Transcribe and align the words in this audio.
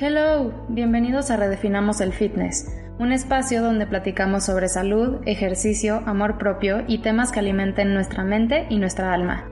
Hello, 0.00 0.50
bienvenidos 0.68 1.30
a 1.30 1.36
Redefinamos 1.36 2.00
el 2.00 2.14
Fitness, 2.14 2.74
un 2.98 3.12
espacio 3.12 3.62
donde 3.62 3.86
platicamos 3.86 4.46
sobre 4.46 4.68
salud, 4.68 5.20
ejercicio, 5.26 6.02
amor 6.06 6.38
propio 6.38 6.82
y 6.88 7.02
temas 7.02 7.30
que 7.30 7.40
alimenten 7.40 7.92
nuestra 7.92 8.24
mente 8.24 8.66
y 8.70 8.78
nuestra 8.78 9.12
alma. 9.12 9.50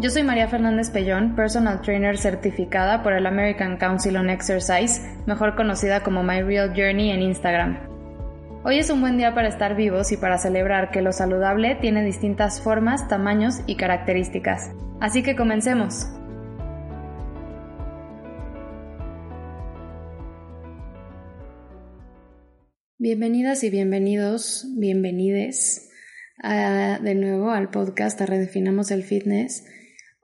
Yo 0.00 0.08
soy 0.08 0.22
María 0.22 0.48
Fernández 0.48 0.88
Pellón, 0.88 1.36
personal 1.36 1.82
trainer 1.82 2.16
certificada 2.16 3.02
por 3.02 3.12
el 3.12 3.26
American 3.26 3.76
Council 3.76 4.16
on 4.16 4.30
Exercise, 4.30 5.02
mejor 5.26 5.54
conocida 5.54 6.02
como 6.02 6.22
My 6.22 6.40
Real 6.40 6.70
Journey 6.74 7.10
en 7.10 7.20
Instagram. 7.20 7.78
Hoy 8.64 8.78
es 8.78 8.88
un 8.88 9.02
buen 9.02 9.18
día 9.18 9.34
para 9.34 9.48
estar 9.48 9.76
vivos 9.76 10.12
y 10.12 10.16
para 10.16 10.38
celebrar 10.38 10.92
que 10.92 11.02
lo 11.02 11.12
saludable 11.12 11.74
tiene 11.74 12.02
distintas 12.02 12.62
formas, 12.62 13.06
tamaños 13.06 13.60
y 13.66 13.76
características. 13.76 14.72
Así 14.98 15.22
que 15.22 15.36
comencemos. 15.36 16.08
Bienvenidas 23.04 23.62
y 23.64 23.68
bienvenidos, 23.68 24.66
bienvenides 24.78 25.90
de 26.42 27.14
nuevo 27.14 27.50
al 27.50 27.68
podcast 27.68 28.18
a 28.22 28.24
Redefinamos 28.24 28.90
el 28.90 29.02
Fitness. 29.02 29.66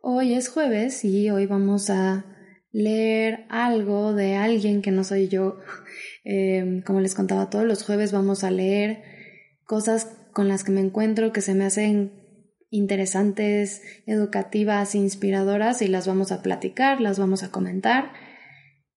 Hoy 0.01 0.33
es 0.33 0.49
jueves 0.49 1.05
y 1.05 1.29
hoy 1.29 1.45
vamos 1.45 1.91
a 1.91 2.25
leer 2.73 3.45
algo 3.51 4.15
de 4.15 4.37
alguien 4.37 4.81
que 4.81 4.93
no 4.93 5.05
soy 5.05 5.29
yo. 5.29 5.59
Em, 6.25 6.81
como 6.81 7.03
les 7.03 7.15
contaba, 7.15 7.51
todos 7.51 7.67
los 7.67 7.85
jueves 7.85 8.13
vamos 8.13 8.45
a 8.45 8.51
leer 8.51 9.03
cosas 9.67 10.17
con 10.33 10.49
las 10.49 10.65
que 10.65 10.73
me 10.73 10.81
encuentro 10.81 11.35
que 11.35 11.43
se 11.43 11.55
me 11.55 11.67
hacen 11.67 12.13
interesantes, 12.71 13.83
educativas, 14.07 14.95
inspiradoras 14.95 15.83
y 15.83 15.89
las 15.89 16.07
vamos 16.07 16.33
a 16.33 16.41
platicar, 16.41 17.03
las 17.03 17.19
vamos 17.19 17.43
a 17.43 17.51
comentar. 17.51 18.30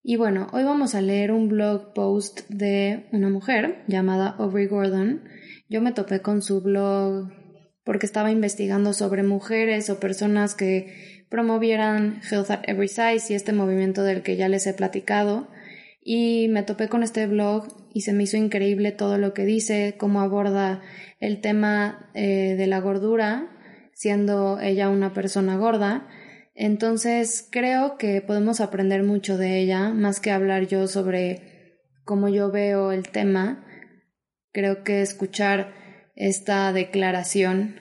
Y 0.05 0.17
bueno, 0.17 0.47
hoy 0.51 0.65
vamos 0.65 0.95
a 0.95 1.01
leer 1.01 1.31
un 1.31 1.47
blog 1.47 1.93
post 1.93 2.41
de 2.49 3.07
una 3.13 3.29
mujer 3.29 3.85
llamada 3.87 4.35
Aubrey 4.37 4.67
Gordon. 4.67 5.23
Yo 5.69 5.81
me 5.81 5.93
topé 5.93 6.19
con 6.21 6.41
su 6.41 6.61
blog 6.61 7.31
porque 7.85 8.05
estaba 8.05 8.29
investigando 8.29 8.91
sobre 8.91 9.23
mujeres 9.23 9.89
o 9.89 10.01
personas 10.01 10.55
que 10.55 11.25
promovieran 11.29 12.19
Health 12.29 12.51
at 12.51 12.63
Every 12.67 12.89
Size 12.89 13.31
y 13.31 13.35
este 13.37 13.53
movimiento 13.53 14.03
del 14.03 14.23
que 14.23 14.35
ya 14.35 14.49
les 14.49 14.67
he 14.67 14.73
platicado. 14.73 15.47
Y 16.03 16.49
me 16.49 16.63
topé 16.63 16.89
con 16.89 17.01
este 17.01 17.25
blog 17.25 17.69
y 17.93 18.01
se 18.01 18.11
me 18.11 18.23
hizo 18.23 18.35
increíble 18.35 18.91
todo 18.91 19.17
lo 19.17 19.33
que 19.33 19.45
dice, 19.45 19.95
cómo 19.97 20.19
aborda 20.19 20.81
el 21.21 21.39
tema 21.39 22.09
eh, 22.13 22.55
de 22.57 22.67
la 22.67 22.81
gordura, 22.81 23.49
siendo 23.93 24.59
ella 24.59 24.89
una 24.89 25.13
persona 25.13 25.55
gorda 25.55 26.09
entonces 26.55 27.47
creo 27.49 27.97
que 27.97 28.21
podemos 28.21 28.61
aprender 28.61 29.03
mucho 29.03 29.37
de 29.37 29.59
ella, 29.59 29.89
más 29.89 30.19
que 30.19 30.31
hablar 30.31 30.67
yo 30.67 30.87
sobre 30.87 31.79
cómo 32.05 32.29
yo 32.29 32.51
veo 32.51 32.91
el 32.91 33.09
tema. 33.09 33.65
Creo 34.51 34.83
que 34.83 35.01
escuchar 35.01 35.73
esta 36.15 36.71
declaración 36.73 37.79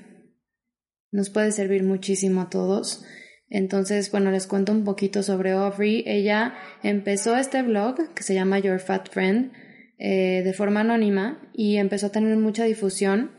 nos 1.10 1.28
puede 1.28 1.52
servir 1.52 1.82
muchísimo 1.82 2.40
a 2.40 2.50
todos. 2.50 3.04
Entonces, 3.50 4.10
bueno, 4.10 4.30
les 4.30 4.46
cuento 4.46 4.72
un 4.72 4.84
poquito 4.84 5.22
sobre 5.22 5.50
Aubrey. 5.50 6.02
Ella 6.06 6.54
empezó 6.82 7.36
este 7.36 7.62
blog 7.62 8.14
que 8.14 8.22
se 8.22 8.34
llama 8.34 8.58
Your 8.58 8.80
Fat 8.80 9.10
Friend 9.10 9.52
eh, 9.98 10.40
de 10.42 10.52
forma 10.54 10.80
anónima 10.80 11.50
y 11.52 11.76
empezó 11.76 12.06
a 12.06 12.12
tener 12.12 12.34
mucha 12.38 12.64
difusión. 12.64 13.32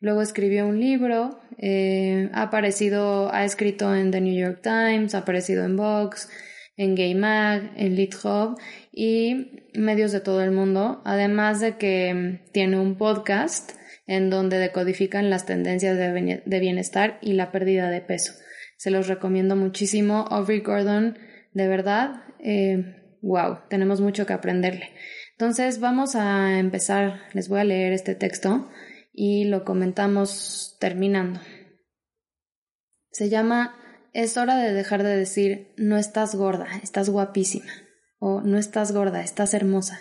Luego 0.00 0.22
escribió 0.22 0.66
un 0.66 0.80
libro 0.80 1.40
eh, 1.62 2.30
ha 2.32 2.42
aparecido, 2.42 3.32
ha 3.34 3.44
escrito 3.44 3.94
en 3.94 4.10
The 4.10 4.22
New 4.22 4.34
York 4.34 4.60
Times, 4.62 5.14
ha 5.14 5.18
aparecido 5.18 5.62
en 5.64 5.76
Vox, 5.76 6.30
en 6.76 6.94
Gay 6.94 7.14
Mag, 7.14 7.72
en 7.76 7.96
Lit 7.96 8.14
Hub 8.24 8.58
y 8.90 9.68
medios 9.74 10.10
de 10.10 10.20
todo 10.20 10.42
el 10.42 10.52
mundo, 10.52 11.02
además 11.04 11.60
de 11.60 11.76
que 11.76 12.40
tiene 12.52 12.80
un 12.80 12.96
podcast 12.96 13.72
en 14.06 14.30
donde 14.30 14.56
decodifican 14.56 15.28
las 15.28 15.44
tendencias 15.44 15.98
de 15.98 16.60
bienestar 16.60 17.18
y 17.20 17.34
la 17.34 17.52
pérdida 17.52 17.90
de 17.90 18.00
peso. 18.00 18.32
Se 18.78 18.90
los 18.90 19.06
recomiendo 19.06 19.54
muchísimo. 19.54 20.24
Aubrey 20.30 20.60
Gordon, 20.60 21.18
de 21.52 21.68
verdad, 21.68 22.24
eh, 22.42 22.96
wow, 23.20 23.58
tenemos 23.68 24.00
mucho 24.00 24.24
que 24.24 24.32
aprenderle. 24.32 24.88
Entonces 25.32 25.78
vamos 25.78 26.16
a 26.16 26.58
empezar, 26.58 27.20
les 27.34 27.50
voy 27.50 27.60
a 27.60 27.64
leer 27.64 27.92
este 27.92 28.14
texto 28.14 28.70
y 29.12 29.44
lo 29.44 29.64
comentamos 29.64 30.76
terminando. 30.80 31.40
Se 33.10 33.28
llama 33.28 33.76
Es 34.12 34.36
hora 34.36 34.56
de 34.56 34.72
dejar 34.72 35.02
de 35.02 35.16
decir 35.16 35.72
no 35.76 35.96
estás 35.96 36.34
gorda, 36.34 36.68
estás 36.82 37.10
guapísima 37.10 37.72
o 38.18 38.40
no 38.40 38.58
estás 38.58 38.92
gorda, 38.92 39.22
estás 39.22 39.54
hermosa. 39.54 40.00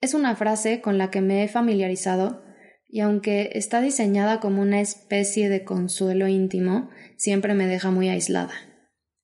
Es 0.00 0.14
una 0.14 0.36
frase 0.36 0.80
con 0.80 0.98
la 0.98 1.10
que 1.10 1.20
me 1.20 1.42
he 1.42 1.48
familiarizado 1.48 2.44
y 2.88 3.00
aunque 3.00 3.50
está 3.54 3.80
diseñada 3.80 4.40
como 4.40 4.62
una 4.62 4.80
especie 4.80 5.48
de 5.48 5.64
consuelo 5.64 6.26
íntimo, 6.26 6.90
siempre 7.16 7.54
me 7.54 7.66
deja 7.66 7.90
muy 7.90 8.08
aislada. 8.08 8.54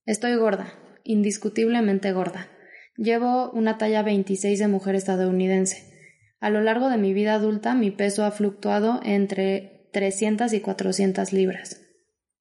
Estoy 0.04 0.34
gorda, 0.36 0.74
indiscutiblemente 1.02 2.12
gorda. 2.12 2.48
Llevo 2.96 3.50
una 3.52 3.78
talla 3.78 4.02
26 4.02 4.58
de 4.58 4.68
mujer 4.68 4.94
estadounidense. 4.94 5.93
A 6.40 6.50
lo 6.50 6.60
largo 6.60 6.90
de 6.90 6.98
mi 6.98 7.12
vida 7.12 7.34
adulta 7.34 7.74
mi 7.74 7.90
peso 7.90 8.24
ha 8.24 8.30
fluctuado 8.30 9.00
entre 9.02 9.88
300 9.92 10.52
y 10.52 10.60
400 10.60 11.32
libras. 11.32 11.80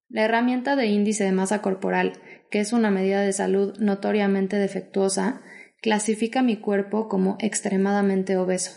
La 0.09 0.25
herramienta 0.25 0.75
de 0.75 0.87
índice 0.87 1.23
de 1.23 1.31
masa 1.31 1.61
corporal, 1.61 2.13
que 2.51 2.59
es 2.59 2.73
una 2.73 2.91
medida 2.91 3.21
de 3.21 3.33
salud 3.33 3.77
notoriamente 3.79 4.57
defectuosa, 4.57 5.41
clasifica 5.81 6.41
mi 6.41 6.57
cuerpo 6.57 7.07
como 7.07 7.37
extremadamente 7.39 8.37
obeso 8.37 8.71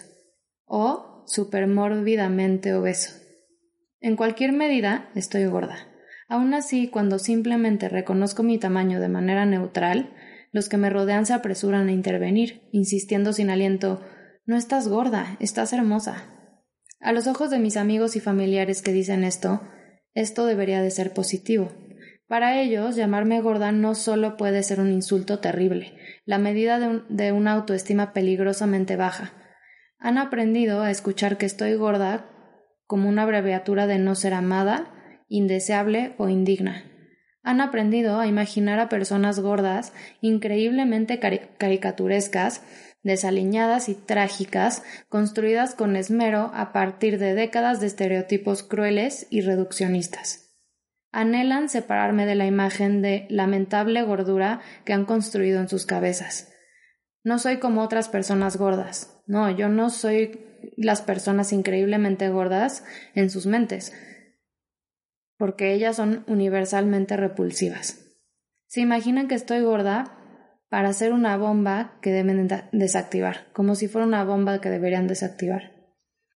o 0.64 1.24
supermórbidamente 1.26 2.74
obeso. 2.74 3.12
En 4.00 4.16
cualquier 4.16 4.52
medida 4.52 5.10
estoy 5.14 5.46
gorda. 5.46 5.88
Aun 6.28 6.54
así, 6.54 6.88
cuando 6.88 7.18
simplemente 7.18 7.88
reconozco 7.88 8.42
mi 8.42 8.58
tamaño 8.58 9.00
de 9.00 9.08
manera 9.08 9.46
neutral, 9.46 10.14
los 10.52 10.68
que 10.68 10.76
me 10.76 10.90
rodean 10.90 11.26
se 11.26 11.34
apresuran 11.34 11.88
a 11.88 11.92
intervenir, 11.92 12.68
insistiendo 12.72 13.32
sin 13.32 13.50
aliento 13.50 14.02
no 14.46 14.56
estás 14.56 14.86
gorda, 14.86 15.36
estás 15.40 15.72
hermosa. 15.72 16.24
A 17.00 17.12
los 17.12 17.26
ojos 17.26 17.50
de 17.50 17.58
mis 17.58 17.76
amigos 17.76 18.14
y 18.14 18.20
familiares 18.20 18.80
que 18.80 18.92
dicen 18.92 19.24
esto, 19.24 19.60
esto 20.14 20.46
debería 20.46 20.80
de 20.80 20.90
ser 20.90 21.12
positivo. 21.12 21.72
Para 22.28 22.60
ellos, 22.60 22.96
llamarme 22.96 23.40
gorda 23.40 23.72
no 23.72 23.94
solo 23.94 24.36
puede 24.36 24.62
ser 24.62 24.80
un 24.80 24.92
insulto 24.92 25.40
terrible, 25.40 25.96
la 26.24 26.38
medida 26.38 26.78
de, 26.78 27.02
de 27.08 27.32
una 27.32 27.52
autoestima 27.52 28.12
peligrosamente 28.12 28.96
baja. 28.96 29.32
Han 29.98 30.16
aprendido 30.16 30.80
a 30.82 30.90
escuchar 30.90 31.38
que 31.38 31.46
estoy 31.46 31.74
gorda 31.74 32.30
como 32.86 33.08
una 33.08 33.22
abreviatura 33.22 33.88
de 33.88 33.98
no 33.98 34.14
ser 34.14 34.32
amada, 34.32 34.92
indeseable 35.28 36.14
o 36.18 36.28
indigna. 36.28 36.84
Han 37.42 37.60
aprendido 37.60 38.18
a 38.18 38.26
imaginar 38.26 38.80
a 38.80 38.88
personas 38.88 39.38
gordas 39.40 39.92
increíblemente 40.20 41.20
caricaturescas 41.20 42.62
desaliñadas 43.06 43.88
y 43.88 43.94
trágicas, 43.94 44.82
construidas 45.08 45.74
con 45.74 45.94
esmero 45.94 46.50
a 46.54 46.72
partir 46.72 47.18
de 47.18 47.34
décadas 47.34 47.80
de 47.80 47.86
estereotipos 47.86 48.64
crueles 48.64 49.28
y 49.30 49.42
reduccionistas. 49.42 50.56
Anhelan 51.12 51.68
separarme 51.68 52.26
de 52.26 52.34
la 52.34 52.46
imagen 52.46 53.02
de 53.02 53.26
lamentable 53.30 54.02
gordura 54.02 54.60
que 54.84 54.92
han 54.92 55.04
construido 55.06 55.60
en 55.60 55.68
sus 55.68 55.86
cabezas. 55.86 56.52
No 57.22 57.38
soy 57.38 57.58
como 57.58 57.82
otras 57.82 58.08
personas 58.08 58.56
gordas. 58.56 59.22
No, 59.26 59.50
yo 59.50 59.68
no 59.68 59.88
soy 59.90 60.40
las 60.76 61.00
personas 61.00 61.52
increíblemente 61.52 62.28
gordas 62.28 62.84
en 63.14 63.30
sus 63.30 63.46
mentes, 63.46 63.92
porque 65.38 65.72
ellas 65.72 65.94
son 65.94 66.24
universalmente 66.26 67.16
repulsivas. 67.16 68.04
Se 68.66 68.80
imaginan 68.80 69.28
que 69.28 69.36
estoy 69.36 69.62
gorda 69.62 70.15
para 70.68 70.88
hacer 70.88 71.12
una 71.12 71.36
bomba 71.36 71.98
que 72.02 72.10
deben 72.10 72.48
desactivar, 72.72 73.46
como 73.52 73.74
si 73.74 73.88
fuera 73.88 74.06
una 74.06 74.24
bomba 74.24 74.60
que 74.60 74.70
deberían 74.70 75.06
desactivar. 75.06 75.72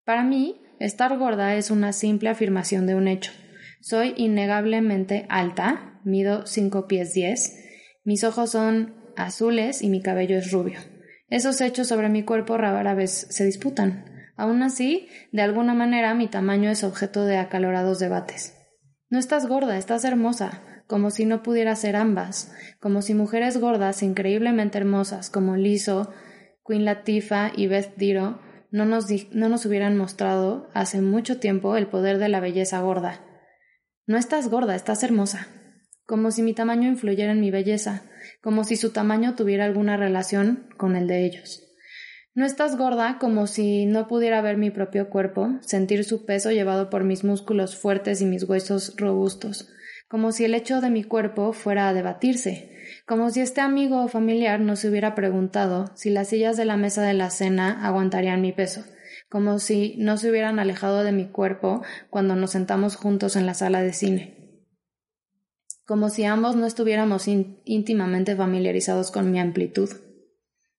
Para 0.06 0.24
mí, 0.24 0.62
estar 0.80 1.18
gorda 1.18 1.56
es 1.56 1.72
una 1.72 1.94
simple 1.94 2.30
afirmación 2.30 2.86
de 2.86 2.96
un 2.96 3.08
hecho. 3.08 3.32
Soy 3.82 4.14
innegablemente 4.18 5.26
alta, 5.30 6.00
mido 6.04 6.46
5 6.46 6.88
pies 6.88 7.14
10, 7.14 7.66
mis 8.04 8.24
ojos 8.24 8.52
son 8.52 8.96
azules 9.16 9.82
y 9.82 9.90
mi 9.90 10.02
cabello 10.02 10.38
es 10.38 10.52
rubio. 10.52 10.80
Esos 11.30 11.62
hechos 11.62 11.88
sobre 11.88 12.10
mi 12.10 12.24
cuerpo 12.24 12.58
rara 12.58 12.94
vez 12.94 13.28
se 13.30 13.46
disputan. 13.46 14.06
Aún 14.36 14.64
así, 14.64 15.10
de 15.32 15.42
alguna 15.42 15.74
manera 15.74 16.14
mi 16.14 16.28
tamaño 16.28 16.70
es 16.70 16.84
objeto 16.84 17.26
de 17.26 17.38
acalorados 17.38 18.00
debates. 18.00 18.56
No 19.10 19.20
estás 19.20 19.48
gorda, 19.48 19.78
estás 19.78 20.06
hermosa 20.06 20.64
como 20.90 21.12
si 21.12 21.26
no 21.26 21.44
pudiera 21.44 21.76
ser 21.76 21.96
ambas, 21.96 22.52
como 22.80 23.04
si 23.04 23.14
mujeres 23.14 23.60
gordas 23.60 24.02
increíblemente 24.02 24.80
hermosas 24.80 25.30
como 25.30 25.56
Lizzo, 25.56 26.12
Queen 26.68 26.84
Latifah 26.84 27.52
y 27.56 27.68
Beth 27.68 27.94
Diro 27.96 28.40
no 28.72 28.86
nos, 28.86 29.06
no 29.32 29.50
nos 29.50 29.68
hubieran 29.68 29.96
mostrado 29.96 30.68
hace 30.74 31.02
mucho 31.02 31.40
tiempo 31.40 31.78
el 31.78 31.86
poder 31.86 32.18
de 32.18 32.28
la 32.28 32.40
belleza 32.40 32.82
gorda. 32.82 33.24
No 34.08 34.18
estás 34.18 34.50
gorda, 34.50 34.76
estás 34.76 35.04
hermosa. 35.04 35.48
como 36.08 36.32
si 36.32 36.42
mi 36.42 36.56
tamaño 36.56 36.90
influyera 36.90 37.34
en 37.34 37.40
mi 37.40 37.52
belleza, 37.52 38.10
como 38.42 38.64
si 38.64 38.76
su 38.76 38.90
tamaño 38.92 39.36
tuviera 39.36 39.66
alguna 39.66 39.96
relación 39.96 40.70
con 40.76 40.96
el 40.96 41.06
de 41.06 41.24
ellos. 41.24 41.70
No 42.34 42.48
estás 42.48 42.78
gorda 42.78 43.20
como 43.20 43.46
si 43.46 43.86
no 43.86 44.08
pudiera 44.08 44.42
ver 44.42 44.58
mi 44.58 44.72
propio 44.72 45.12
cuerpo, 45.12 45.60
sentir 45.62 46.04
su 46.04 46.26
peso 46.26 46.50
llevado 46.50 46.90
por 46.90 47.04
mis 47.04 47.24
músculos 47.24 47.78
fuertes 47.78 48.22
y 48.22 48.26
mis 48.26 48.44
huesos 48.50 48.96
robustos, 48.98 49.72
como 50.10 50.32
si 50.32 50.44
el 50.44 50.56
hecho 50.56 50.82
de 50.82 50.90
mi 50.90 51.04
cuerpo 51.04 51.54
fuera 51.54 51.88
a 51.88 51.94
debatirse, 51.94 52.76
como 53.06 53.30
si 53.30 53.42
este 53.42 53.62
amigo 53.62 54.04
o 54.04 54.08
familiar 54.08 54.60
no 54.60 54.76
se 54.76 54.90
hubiera 54.90 55.14
preguntado 55.14 55.92
si 55.96 56.10
las 56.10 56.30
sillas 56.30 56.58
de 56.58 56.66
la 56.66 56.78
mesa 56.78 57.04
de 57.04 57.14
la 57.14 57.30
cena 57.30 57.86
aguantarían 57.86 58.42
mi 58.42 58.52
peso, 58.52 58.84
como 59.30 59.60
si 59.60 59.96
no 60.00 60.18
se 60.18 60.32
hubieran 60.32 60.58
alejado 60.58 61.04
de 61.04 61.12
mi 61.12 61.28
cuerpo 61.28 61.84
cuando 62.10 62.36
nos 62.36 62.52
sentamos 62.52 62.96
juntos 62.96 63.36
en 63.36 63.46
la 63.46 63.54
sala 63.54 63.84
de 63.84 63.94
cine, 63.94 64.66
como 65.86 66.10
si 66.10 66.24
ambos 66.26 66.56
no 66.56 66.66
estuviéramos 66.66 67.28
íntimamente 67.28 68.36
familiarizados 68.36 69.12
con 69.12 69.32
mi 69.32 69.40
amplitud. 69.40 69.90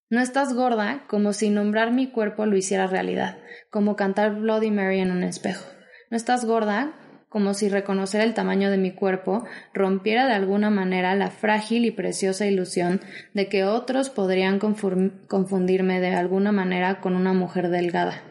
No 0.08 0.20
estás 0.20 0.54
gorda 0.54 1.04
como 1.08 1.32
si 1.32 1.50
nombrar 1.50 1.92
mi 1.92 2.10
cuerpo 2.10 2.44
lo 2.46 2.56
hiciera 2.56 2.88
realidad, 2.88 3.38
como 3.70 3.94
cantar 3.94 4.40
Bloody 4.40 4.72
Mary 4.72 4.98
en 4.98 5.12
un 5.12 5.22
espejo. 5.22 5.64
No 6.10 6.16
estás 6.16 6.44
gorda 6.44 6.99
como 7.30 7.54
si 7.54 7.68
reconocer 7.68 8.20
el 8.20 8.34
tamaño 8.34 8.70
de 8.70 8.76
mi 8.76 8.90
cuerpo 8.90 9.46
rompiera 9.72 10.26
de 10.26 10.34
alguna 10.34 10.68
manera 10.68 11.14
la 11.14 11.30
frágil 11.30 11.86
y 11.86 11.92
preciosa 11.92 12.44
ilusión 12.44 13.00
de 13.32 13.48
que 13.48 13.64
otros 13.64 14.10
podrían 14.10 14.58
confundirme 14.58 16.00
de 16.00 16.14
alguna 16.14 16.52
manera 16.52 17.00
con 17.00 17.14
una 17.14 17.32
mujer 17.32 17.70
delgada. 17.70 18.24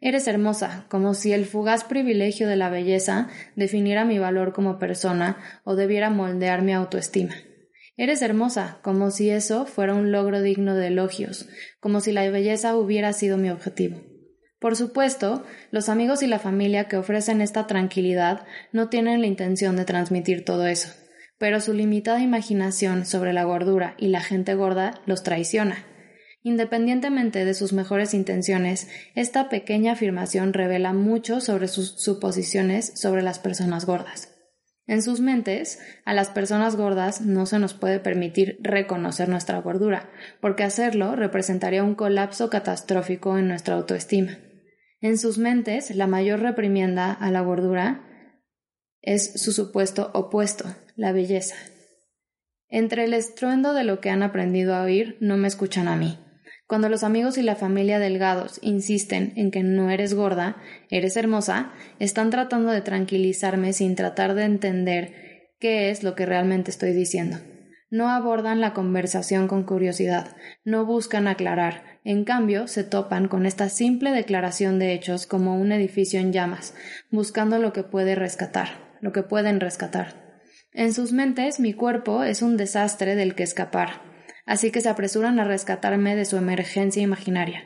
Eres 0.00 0.26
hermosa, 0.26 0.86
como 0.88 1.14
si 1.14 1.32
el 1.32 1.44
fugaz 1.44 1.84
privilegio 1.84 2.48
de 2.48 2.56
la 2.56 2.70
belleza 2.70 3.28
definiera 3.54 4.04
mi 4.04 4.18
valor 4.18 4.52
como 4.52 4.78
persona 4.78 5.36
o 5.62 5.76
debiera 5.76 6.10
moldear 6.10 6.62
mi 6.62 6.72
autoestima. 6.72 7.34
Eres 7.98 8.22
hermosa, 8.22 8.80
como 8.82 9.10
si 9.10 9.28
eso 9.28 9.66
fuera 9.66 9.94
un 9.94 10.10
logro 10.10 10.40
digno 10.40 10.74
de 10.74 10.86
elogios, 10.86 11.48
como 11.78 12.00
si 12.00 12.12
la 12.12 12.28
belleza 12.30 12.74
hubiera 12.76 13.12
sido 13.12 13.36
mi 13.36 13.50
objetivo. 13.50 14.11
Por 14.62 14.76
supuesto, 14.76 15.42
los 15.72 15.88
amigos 15.88 16.22
y 16.22 16.28
la 16.28 16.38
familia 16.38 16.86
que 16.86 16.96
ofrecen 16.96 17.40
esta 17.40 17.66
tranquilidad 17.66 18.46
no 18.70 18.88
tienen 18.88 19.20
la 19.20 19.26
intención 19.26 19.74
de 19.74 19.84
transmitir 19.84 20.44
todo 20.44 20.68
eso, 20.68 20.92
pero 21.36 21.60
su 21.60 21.72
limitada 21.72 22.20
imaginación 22.20 23.04
sobre 23.04 23.32
la 23.32 23.42
gordura 23.42 23.96
y 23.98 24.06
la 24.06 24.20
gente 24.20 24.54
gorda 24.54 25.00
los 25.04 25.24
traiciona. 25.24 25.84
Independientemente 26.44 27.44
de 27.44 27.54
sus 27.54 27.72
mejores 27.72 28.14
intenciones, 28.14 28.88
esta 29.16 29.48
pequeña 29.48 29.94
afirmación 29.94 30.52
revela 30.52 30.92
mucho 30.92 31.40
sobre 31.40 31.66
sus 31.66 32.00
suposiciones 32.00 32.92
sobre 32.94 33.22
las 33.22 33.40
personas 33.40 33.84
gordas. 33.84 34.32
En 34.86 35.02
sus 35.02 35.18
mentes, 35.18 35.80
a 36.04 36.14
las 36.14 36.28
personas 36.28 36.76
gordas 36.76 37.20
no 37.20 37.46
se 37.46 37.58
nos 37.58 37.74
puede 37.74 37.98
permitir 37.98 38.58
reconocer 38.60 39.28
nuestra 39.28 39.60
gordura, 39.60 40.08
porque 40.40 40.62
hacerlo 40.62 41.16
representaría 41.16 41.82
un 41.82 41.96
colapso 41.96 42.48
catastrófico 42.48 43.36
en 43.38 43.48
nuestra 43.48 43.74
autoestima. 43.74 44.38
En 45.02 45.18
sus 45.18 45.36
mentes, 45.36 45.94
la 45.94 46.06
mayor 46.06 46.40
reprimienda 46.40 47.12
a 47.12 47.32
la 47.32 47.40
gordura 47.40 48.08
es 49.02 49.32
su 49.42 49.50
supuesto 49.50 50.12
opuesto, 50.14 50.64
la 50.94 51.10
belleza. 51.10 51.56
Entre 52.68 53.04
el 53.04 53.12
estruendo 53.12 53.74
de 53.74 53.82
lo 53.82 54.00
que 54.00 54.10
han 54.10 54.22
aprendido 54.22 54.76
a 54.76 54.84
oír, 54.84 55.16
no 55.20 55.36
me 55.36 55.48
escuchan 55.48 55.88
a 55.88 55.96
mí. 55.96 56.20
Cuando 56.68 56.88
los 56.88 57.02
amigos 57.02 57.36
y 57.36 57.42
la 57.42 57.56
familia 57.56 57.98
delgados 57.98 58.60
insisten 58.62 59.32
en 59.34 59.50
que 59.50 59.64
no 59.64 59.90
eres 59.90 60.14
gorda, 60.14 60.62
eres 60.88 61.16
hermosa, 61.16 61.72
están 61.98 62.30
tratando 62.30 62.70
de 62.70 62.80
tranquilizarme 62.80 63.72
sin 63.72 63.96
tratar 63.96 64.34
de 64.34 64.44
entender 64.44 65.50
qué 65.58 65.90
es 65.90 66.04
lo 66.04 66.14
que 66.14 66.26
realmente 66.26 66.70
estoy 66.70 66.92
diciendo. 66.92 67.38
No 67.92 68.08
abordan 68.08 68.62
la 68.62 68.72
conversación 68.72 69.48
con 69.48 69.64
curiosidad, 69.64 70.34
no 70.64 70.86
buscan 70.86 71.28
aclarar, 71.28 72.00
en 72.04 72.24
cambio 72.24 72.66
se 72.66 72.84
topan 72.84 73.28
con 73.28 73.44
esta 73.44 73.68
simple 73.68 74.12
declaración 74.12 74.78
de 74.78 74.94
hechos 74.94 75.26
como 75.26 75.60
un 75.60 75.72
edificio 75.72 76.18
en 76.18 76.32
llamas, 76.32 76.74
buscando 77.10 77.58
lo 77.58 77.74
que 77.74 77.82
puede 77.82 78.14
rescatar, 78.14 78.96
lo 79.02 79.12
que 79.12 79.22
pueden 79.22 79.60
rescatar. 79.60 80.40
En 80.72 80.94
sus 80.94 81.12
mentes 81.12 81.60
mi 81.60 81.74
cuerpo 81.74 82.22
es 82.22 82.40
un 82.40 82.56
desastre 82.56 83.14
del 83.14 83.34
que 83.34 83.42
escapar, 83.42 84.00
así 84.46 84.70
que 84.70 84.80
se 84.80 84.88
apresuran 84.88 85.38
a 85.38 85.44
rescatarme 85.44 86.16
de 86.16 86.24
su 86.24 86.38
emergencia 86.38 87.02
imaginaria. 87.02 87.62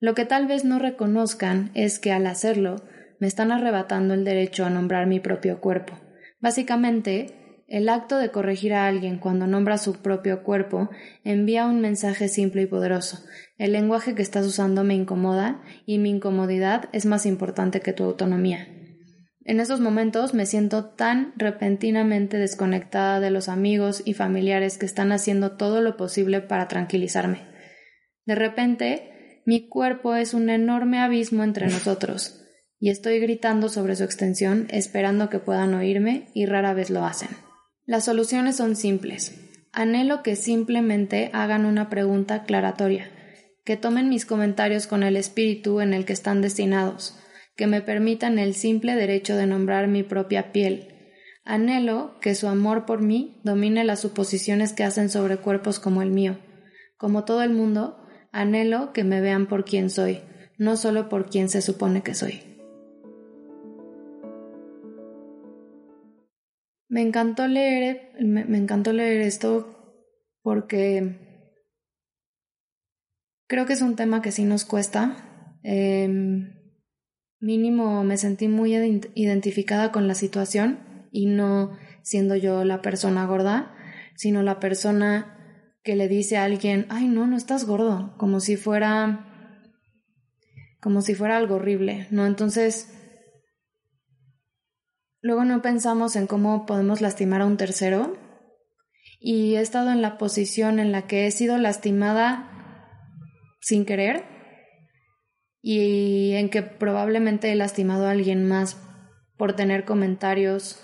Lo 0.00 0.14
que 0.14 0.26
tal 0.26 0.48
vez 0.48 0.66
no 0.66 0.78
reconozcan 0.78 1.70
es 1.72 1.98
que 1.98 2.12
al 2.12 2.26
hacerlo 2.26 2.76
me 3.20 3.26
están 3.26 3.52
arrebatando 3.52 4.12
el 4.12 4.22
derecho 4.22 4.66
a 4.66 4.70
nombrar 4.70 5.06
mi 5.06 5.18
propio 5.18 5.62
cuerpo. 5.62 5.98
Básicamente, 6.40 7.39
el 7.70 7.88
acto 7.88 8.18
de 8.18 8.32
corregir 8.32 8.74
a 8.74 8.88
alguien 8.88 9.18
cuando 9.18 9.46
nombra 9.46 9.78
su 9.78 10.02
propio 10.02 10.42
cuerpo 10.42 10.90
envía 11.22 11.66
un 11.66 11.80
mensaje 11.80 12.26
simple 12.26 12.62
y 12.62 12.66
poderoso. 12.66 13.24
El 13.58 13.70
lenguaje 13.70 14.16
que 14.16 14.22
estás 14.22 14.44
usando 14.44 14.82
me 14.82 14.96
incomoda 14.96 15.62
y 15.86 15.98
mi 15.98 16.10
incomodidad 16.10 16.88
es 16.92 17.06
más 17.06 17.26
importante 17.26 17.80
que 17.80 17.92
tu 17.92 18.02
autonomía. 18.02 18.66
En 19.44 19.60
esos 19.60 19.78
momentos 19.78 20.34
me 20.34 20.46
siento 20.46 20.86
tan 20.86 21.32
repentinamente 21.36 22.38
desconectada 22.38 23.20
de 23.20 23.30
los 23.30 23.48
amigos 23.48 24.02
y 24.04 24.14
familiares 24.14 24.76
que 24.76 24.86
están 24.86 25.12
haciendo 25.12 25.52
todo 25.52 25.80
lo 25.80 25.96
posible 25.96 26.40
para 26.40 26.66
tranquilizarme. 26.66 27.46
De 28.26 28.34
repente, 28.34 29.42
mi 29.46 29.68
cuerpo 29.68 30.16
es 30.16 30.34
un 30.34 30.50
enorme 30.50 30.98
abismo 30.98 31.44
entre 31.44 31.66
nosotros, 31.68 32.44
y 32.80 32.90
estoy 32.90 33.20
gritando 33.20 33.68
sobre 33.68 33.94
su 33.94 34.02
extensión 34.02 34.66
esperando 34.70 35.28
que 35.28 35.38
puedan 35.38 35.72
oírme 35.74 36.32
y 36.34 36.46
rara 36.46 36.74
vez 36.74 36.90
lo 36.90 37.04
hacen. 37.04 37.28
Las 37.90 38.04
soluciones 38.04 38.54
son 38.54 38.76
simples. 38.76 39.34
Anhelo 39.72 40.22
que 40.22 40.36
simplemente 40.36 41.28
hagan 41.32 41.64
una 41.64 41.90
pregunta 41.90 42.36
aclaratoria, 42.36 43.10
que 43.64 43.76
tomen 43.76 44.08
mis 44.08 44.24
comentarios 44.24 44.86
con 44.86 45.02
el 45.02 45.16
espíritu 45.16 45.80
en 45.80 45.92
el 45.92 46.04
que 46.04 46.12
están 46.12 46.40
destinados, 46.40 47.18
que 47.56 47.66
me 47.66 47.82
permitan 47.82 48.38
el 48.38 48.54
simple 48.54 48.94
derecho 48.94 49.34
de 49.34 49.48
nombrar 49.48 49.88
mi 49.88 50.04
propia 50.04 50.52
piel. 50.52 50.86
Anhelo 51.44 52.20
que 52.20 52.36
su 52.36 52.46
amor 52.46 52.86
por 52.86 53.02
mí 53.02 53.40
domine 53.42 53.82
las 53.82 53.98
suposiciones 53.98 54.72
que 54.72 54.84
hacen 54.84 55.10
sobre 55.10 55.38
cuerpos 55.38 55.80
como 55.80 56.00
el 56.00 56.12
mío. 56.12 56.38
Como 56.96 57.24
todo 57.24 57.42
el 57.42 57.50
mundo, 57.50 58.06
anhelo 58.30 58.92
que 58.92 59.02
me 59.02 59.20
vean 59.20 59.48
por 59.48 59.64
quien 59.64 59.90
soy, 59.90 60.20
no 60.58 60.76
solo 60.76 61.08
por 61.08 61.28
quien 61.28 61.48
se 61.48 61.60
supone 61.60 62.04
que 62.04 62.14
soy. 62.14 62.49
Me 66.90 67.02
encantó 67.02 67.46
leer, 67.46 68.10
me, 68.18 68.58
encantó 68.58 68.92
leer 68.92 69.20
esto 69.20 70.02
porque 70.42 71.16
creo 73.46 73.64
que 73.64 73.74
es 73.74 73.80
un 73.80 73.94
tema 73.94 74.22
que 74.22 74.32
sí 74.32 74.42
nos 74.42 74.64
cuesta. 74.64 75.56
Em, 75.62 76.52
mínimo 77.38 78.02
me 78.02 78.16
sentí 78.16 78.48
muy 78.48 78.74
identificada 79.14 79.92
con 79.92 80.08
la 80.08 80.16
situación 80.16 81.08
y 81.12 81.26
no 81.26 81.78
siendo 82.02 82.34
yo 82.34 82.64
la 82.64 82.82
persona 82.82 83.24
gorda, 83.24 83.72
sino 84.16 84.42
la 84.42 84.58
persona 84.58 85.76
que 85.84 85.94
le 85.94 86.08
dice 86.08 86.38
a 86.38 86.44
alguien, 86.44 86.86
ay 86.88 87.06
no, 87.06 87.28
no 87.28 87.36
estás 87.36 87.66
gordo, 87.66 88.16
como 88.18 88.40
si 88.40 88.56
fuera 88.56 89.28
como 90.80 91.02
si 91.02 91.14
fuera 91.14 91.36
algo 91.36 91.56
horrible, 91.56 92.08
¿no? 92.10 92.26
Entonces, 92.26 92.99
luego 95.20 95.44
no 95.44 95.62
pensamos 95.62 96.16
en 96.16 96.26
cómo 96.26 96.66
podemos 96.66 97.00
lastimar 97.00 97.42
a 97.42 97.46
un 97.46 97.56
tercero 97.56 98.16
y 99.18 99.56
he 99.56 99.60
estado 99.60 99.90
en 99.90 100.02
la 100.02 100.18
posición 100.18 100.78
en 100.78 100.92
la 100.92 101.06
que 101.06 101.26
he 101.26 101.30
sido 101.30 101.58
lastimada 101.58 102.46
sin 103.60 103.84
querer 103.84 104.24
y 105.62 106.32
en 106.32 106.48
que 106.48 106.62
probablemente 106.62 107.52
he 107.52 107.54
lastimado 107.54 108.06
a 108.06 108.12
alguien 108.12 108.48
más 108.48 108.78
por 109.36 109.54
tener 109.54 109.84
comentarios 109.84 110.82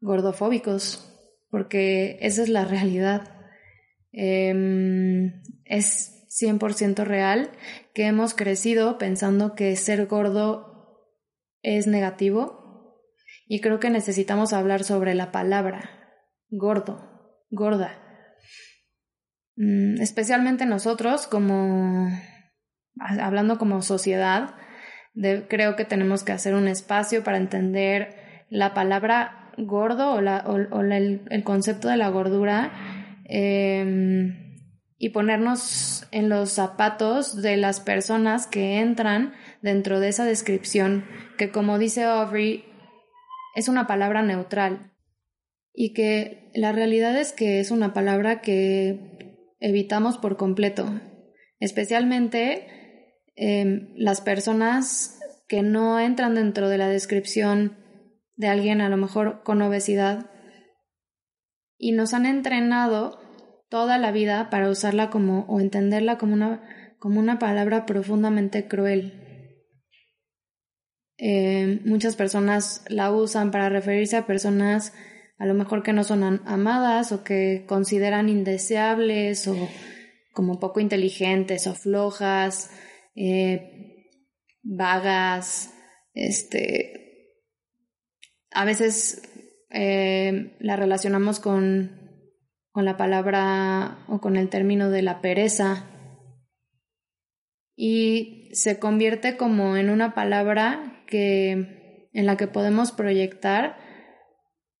gordofóbicos, 0.00 1.06
porque 1.50 2.18
esa 2.20 2.42
es 2.42 2.48
la 2.48 2.64
realidad. 2.64 3.36
Eh, 4.12 5.32
es 5.64 6.26
100% 6.40 7.04
real 7.04 7.50
que 7.94 8.06
hemos 8.06 8.34
crecido 8.34 8.98
pensando 8.98 9.54
que 9.54 9.76
ser 9.76 10.06
gordo 10.06 11.06
es 11.62 11.86
negativo 11.86 12.59
y 13.52 13.60
creo 13.60 13.80
que 13.80 13.90
necesitamos 13.90 14.52
hablar 14.52 14.84
sobre 14.84 15.12
la 15.16 15.32
palabra 15.32 15.90
gordo, 16.50 17.42
gorda. 17.50 17.98
Mm, 19.56 20.00
especialmente 20.00 20.66
nosotros 20.66 21.26
como 21.26 22.08
hablando 23.00 23.58
como 23.58 23.82
sociedad, 23.82 24.54
creo 25.48 25.74
que 25.74 25.84
tenemos 25.84 26.22
que 26.22 26.30
hacer 26.30 26.54
un 26.54 26.68
espacio 26.68 27.24
para 27.24 27.38
entender 27.38 28.44
la 28.50 28.72
palabra 28.72 29.52
gordo 29.58 30.12
o, 30.12 30.20
la, 30.20 30.44
o, 30.46 30.80
el, 30.80 31.42
concepto 31.42 31.88
de 31.88 31.96
la 31.96 32.08
gordura 32.08 32.70
em, 33.24 34.60
y 34.96 35.08
ponernos 35.08 36.06
en 36.12 36.28
los 36.28 36.52
zapatos 36.52 37.42
de 37.42 37.56
las 37.56 37.80
personas 37.80 38.46
que 38.46 38.78
entran 38.78 39.34
dentro 39.60 39.98
de 39.98 40.10
esa 40.10 40.24
descripción 40.24 41.04
que 41.36 41.50
como 41.50 41.80
dice 41.80 42.04
Aubrey 42.04 42.69
es 43.54 43.68
una 43.68 43.86
palabra 43.86 44.22
neutral. 44.22 44.92
y 45.72 45.94
que 45.94 46.50
la 46.52 46.72
realidad 46.72 47.16
es 47.16 47.32
que 47.32 47.60
es 47.60 47.70
una 47.70 47.94
palabra 47.94 48.40
que 48.40 49.54
evitamos 49.60 50.18
por 50.18 50.36
completo, 50.36 51.00
especialmente 51.60 53.14
em, 53.36 53.94
las 53.94 54.20
personas 54.20 55.20
que 55.46 55.62
no 55.62 56.00
entran 56.00 56.34
dentro 56.34 56.68
de 56.68 56.76
la 56.76 56.88
descripción 56.88 57.76
de 58.36 58.48
alguien 58.48 58.80
a 58.80 58.88
lo 58.88 58.96
mejor 58.96 59.42
con 59.44 59.62
obesidad 59.62 60.30
y 61.76 61.92
nos 61.92 62.14
han 62.14 62.26
entrenado 62.26 63.18
toda 63.68 63.96
la 63.98 64.12
vida 64.12 64.50
para 64.50 64.68
usarla 64.68 65.10
como 65.10 65.46
o 65.48 65.60
entenderla 65.60 66.18
como 66.18 66.34
una, 66.34 66.62
como 66.98 67.20
una 67.20 67.38
palabra 67.38 67.86
profundamente 67.86 68.66
cruel. 68.66 69.19
Eh, 71.22 71.80
muchas 71.84 72.16
personas 72.16 72.82
la 72.88 73.12
usan 73.12 73.50
para 73.50 73.68
referirse 73.68 74.16
a 74.16 74.26
personas 74.26 74.94
a 75.38 75.44
lo 75.44 75.52
mejor 75.52 75.82
que 75.82 75.92
no 75.92 76.02
son 76.02 76.42
amadas 76.46 77.12
o 77.12 77.24
que 77.24 77.64
consideran 77.66 78.28
indeseables 78.28 79.46
o 79.48 79.68
como 80.32 80.58
poco 80.58 80.80
inteligentes 80.80 81.66
o 81.66 81.74
flojas. 81.74 82.70
Eh, 83.14 84.06
vagas, 84.62 85.74
este, 86.14 87.36
a 88.50 88.64
veces 88.64 89.22
eh, 89.70 90.56
la 90.58 90.76
relacionamos 90.76 91.38
con, 91.38 91.98
con 92.70 92.84
la 92.84 92.96
palabra 92.96 94.04
o 94.08 94.20
con 94.20 94.36
el 94.36 94.48
término 94.48 94.90
de 94.90 95.02
la 95.02 95.20
pereza 95.20 95.86
y 97.76 98.50
se 98.52 98.78
convierte 98.78 99.38
como 99.38 99.76
en 99.76 99.88
una 99.88 100.14
palabra 100.14 100.99
que 101.10 102.08
en 102.12 102.26
la 102.26 102.36
que 102.36 102.46
podemos 102.46 102.92
proyectar 102.92 103.76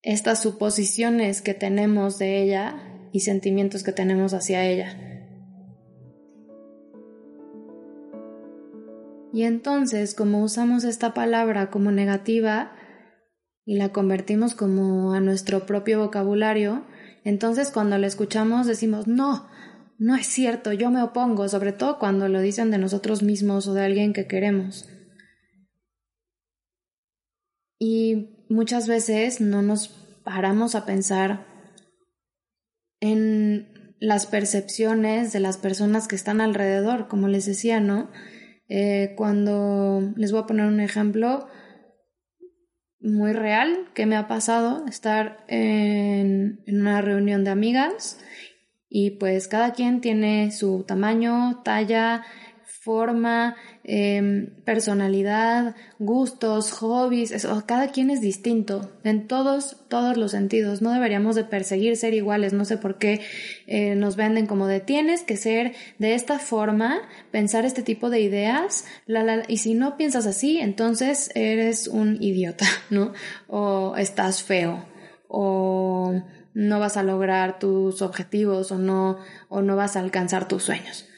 estas 0.02 0.40
suposiciones 0.40 1.42
que 1.42 1.54
tenemos 1.54 2.18
de 2.18 2.42
ella 2.42 3.08
y 3.12 3.20
sentimientos 3.20 3.82
que 3.82 3.92
tenemos 3.92 4.32
hacia 4.32 4.64
ella. 4.64 4.96
Y 9.32 9.44
entonces, 9.44 10.14
como 10.14 10.42
usamos 10.42 10.84
esta 10.84 11.14
palabra 11.14 11.70
como 11.70 11.92
negativa 11.92 12.72
y 13.64 13.76
la 13.76 13.90
convertimos 13.90 14.54
como 14.54 15.12
a 15.12 15.20
nuestro 15.20 15.66
propio 15.66 16.00
vocabulario, 16.00 16.84
entonces 17.24 17.70
cuando 17.70 17.98
la 17.98 18.06
escuchamos 18.06 18.66
decimos, 18.66 19.06
no, 19.06 19.48
no 19.98 20.16
es 20.16 20.26
cierto, 20.26 20.72
yo 20.72 20.90
me 20.90 21.02
opongo, 21.02 21.48
sobre 21.48 21.72
todo 21.72 21.98
cuando 21.98 22.28
lo 22.28 22.40
dicen 22.40 22.70
de 22.70 22.78
nosotros 22.78 23.22
mismos 23.22 23.68
o 23.68 23.74
de 23.74 23.84
alguien 23.84 24.12
que 24.12 24.26
queremos. 24.26 24.88
Y 27.82 28.44
muchas 28.50 28.86
veces 28.86 29.40
no 29.40 29.62
nos 29.62 29.88
paramos 30.22 30.74
a 30.74 30.84
pensar 30.84 31.46
en 33.00 33.94
las 34.00 34.26
percepciones 34.26 35.32
de 35.32 35.40
las 35.40 35.56
personas 35.56 36.06
que 36.06 36.14
están 36.14 36.42
alrededor, 36.42 37.08
como 37.08 37.26
les 37.26 37.46
decía, 37.46 37.80
¿no? 37.80 38.10
Eh, 38.68 39.14
cuando 39.16 40.12
les 40.14 40.30
voy 40.30 40.42
a 40.42 40.46
poner 40.46 40.66
un 40.66 40.80
ejemplo 40.80 41.48
muy 43.00 43.32
real 43.32 43.88
que 43.94 44.04
me 44.04 44.16
ha 44.16 44.28
pasado, 44.28 44.84
estar 44.86 45.42
en, 45.48 46.62
en 46.66 46.80
una 46.82 47.00
reunión 47.00 47.44
de 47.44 47.50
amigas 47.50 48.20
y 48.90 49.12
pues 49.12 49.48
cada 49.48 49.72
quien 49.72 50.02
tiene 50.02 50.52
su 50.52 50.84
tamaño, 50.86 51.62
talla, 51.64 52.26
forma, 52.82 53.56
em, 53.92 54.50
personalidad, 54.64 55.74
gustos, 55.98 56.70
hobbies, 56.70 57.32
eso, 57.32 57.64
cada 57.66 57.88
quien 57.88 58.10
es 58.10 58.20
distinto 58.20 58.92
en 59.02 59.26
todos, 59.26 59.78
todos 59.88 60.16
los 60.16 60.30
sentidos. 60.30 60.80
No 60.80 60.92
deberíamos 60.92 61.34
de 61.34 61.42
perseguir 61.42 61.96
ser 61.96 62.14
iguales. 62.14 62.52
No 62.52 62.64
sé 62.64 62.76
por 62.76 62.98
qué 62.98 63.20
eh, 63.66 63.96
nos 63.96 64.14
venden 64.14 64.46
como 64.46 64.68
de 64.68 64.78
tienes 64.78 65.24
que 65.24 65.36
ser 65.36 65.74
de 65.98 66.14
esta 66.14 66.38
forma, 66.38 67.00
pensar 67.32 67.64
este 67.64 67.82
tipo 67.82 68.10
de 68.10 68.20
ideas, 68.20 68.84
y 69.48 69.56
si 69.56 69.74
no 69.74 69.96
piensas 69.96 70.26
así, 70.26 70.60
entonces 70.60 71.30
eres 71.34 71.88
un 71.88 72.22
idiota, 72.22 72.66
¿no? 72.90 73.12
O 73.48 73.96
estás 73.96 74.44
feo, 74.44 74.84
o 75.26 76.22
no 76.54 76.78
vas 76.78 76.96
a 76.96 77.02
lograr 77.02 77.58
tus 77.58 78.02
objetivos, 78.02 78.70
o 78.70 78.78
no, 78.78 79.18
o 79.48 79.62
no 79.62 79.74
vas 79.74 79.96
a 79.96 80.00
alcanzar 80.00 80.46
tus 80.46 80.62
sueños. 80.62 81.09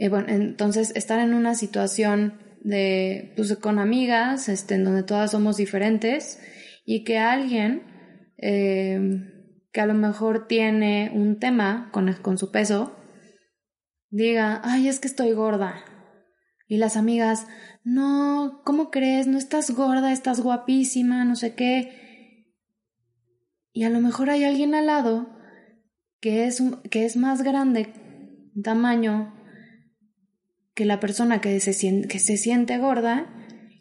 Eh, 0.00 0.08
bueno, 0.08 0.28
entonces 0.30 0.92
estar 0.96 1.20
en 1.20 1.34
una 1.34 1.54
situación 1.54 2.40
de, 2.62 3.34
pues, 3.36 3.54
con 3.58 3.78
amigas, 3.78 4.48
este, 4.48 4.76
en 4.76 4.84
donde 4.84 5.02
todas 5.02 5.32
somos 5.32 5.58
diferentes 5.58 6.40
y 6.86 7.04
que 7.04 7.18
alguien 7.18 7.82
em, 8.38 9.30
que 9.70 9.80
a 9.82 9.84
lo 9.84 9.92
mejor 9.92 10.46
tiene 10.46 11.10
un 11.14 11.38
tema 11.38 11.90
con, 11.92 12.10
con 12.22 12.38
su 12.38 12.50
peso 12.50 12.96
diga, 14.08 14.62
ay, 14.64 14.88
es 14.88 15.00
que 15.00 15.06
estoy 15.06 15.32
gorda. 15.32 15.84
Y 16.66 16.78
las 16.78 16.96
amigas, 16.96 17.46
no, 17.84 18.62
¿cómo 18.64 18.90
crees? 18.90 19.26
No 19.26 19.36
estás 19.36 19.70
gorda, 19.70 20.12
estás 20.12 20.40
guapísima, 20.40 21.26
no 21.26 21.36
sé 21.36 21.54
qué. 21.54 22.54
Y 23.74 23.84
a 23.84 23.90
lo 23.90 24.00
mejor 24.00 24.30
hay 24.30 24.44
alguien 24.44 24.74
al 24.74 24.86
lado 24.86 25.28
que 26.20 26.46
es, 26.46 26.62
que 26.90 27.04
es 27.04 27.18
más 27.18 27.42
grande 27.42 27.92
en 28.56 28.62
tamaño 28.62 29.39
que 30.74 30.84
la 30.84 31.00
persona 31.00 31.40
que 31.40 31.58
se, 31.60 32.02
que 32.08 32.18
se 32.18 32.36
siente 32.36 32.78
gorda 32.78 33.26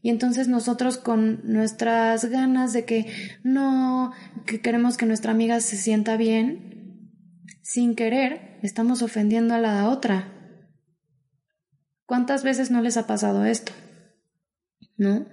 y 0.01 0.09
entonces 0.09 0.47
nosotros 0.47 0.97
con 0.97 1.41
nuestras 1.43 2.25
ganas 2.25 2.71
de 2.71 2.85
que 2.85 3.05
no, 3.43 4.11
que 4.45 4.61
queremos 4.61 4.97
que 4.97 5.05
nuestra 5.05 5.31
amiga 5.31 5.59
se 5.59 5.75
sienta 5.75 6.15
bien, 6.15 7.11
sin 7.61 7.95
querer, 7.95 8.59
estamos 8.63 9.01
ofendiendo 9.01 9.53
a 9.53 9.59
la 9.59 9.89
otra. 9.89 10.33
¿Cuántas 12.05 12.43
veces 12.43 12.71
no 12.71 12.81
les 12.81 12.97
ha 12.97 13.07
pasado 13.07 13.45
esto? 13.45 13.73
¿No? 14.97 15.27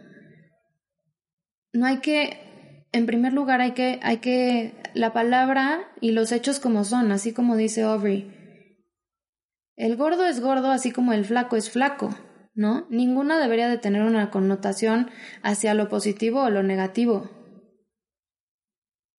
No 1.73 1.87
hay 1.87 1.99
que, 1.99 2.89
en 2.93 3.07
primer 3.07 3.33
lugar 3.33 3.61
hay 3.61 3.73
que, 3.73 4.01
hay 4.03 4.19
que, 4.19 4.75
la 4.95 5.13
palabra 5.13 5.93
y 6.01 6.13
los 6.13 6.33
hechos 6.33 6.59
como 6.59 6.85
son, 6.85 7.13
así 7.13 7.33
como 7.33 7.57
dice 7.57 7.83
Aubrey. 7.83 8.33
El 9.77 9.97
gordo 9.97 10.25
es 10.25 10.41
gordo 10.41 10.71
así 10.71 10.91
como 10.91 11.13
el 11.13 11.25
flaco 11.25 11.57
es 11.57 11.71
flaco, 11.71 12.15
¿no? 12.55 12.87
Ninguna 12.89 13.39
debería 13.39 13.69
de 13.69 13.77
tener 13.77 14.03
una 14.03 14.31
connotación 14.31 15.11
hacia 15.43 15.75
lo 15.75 15.89
positivo 15.89 16.43
o 16.45 16.51
lo 16.51 16.63
negativo. 16.63 17.31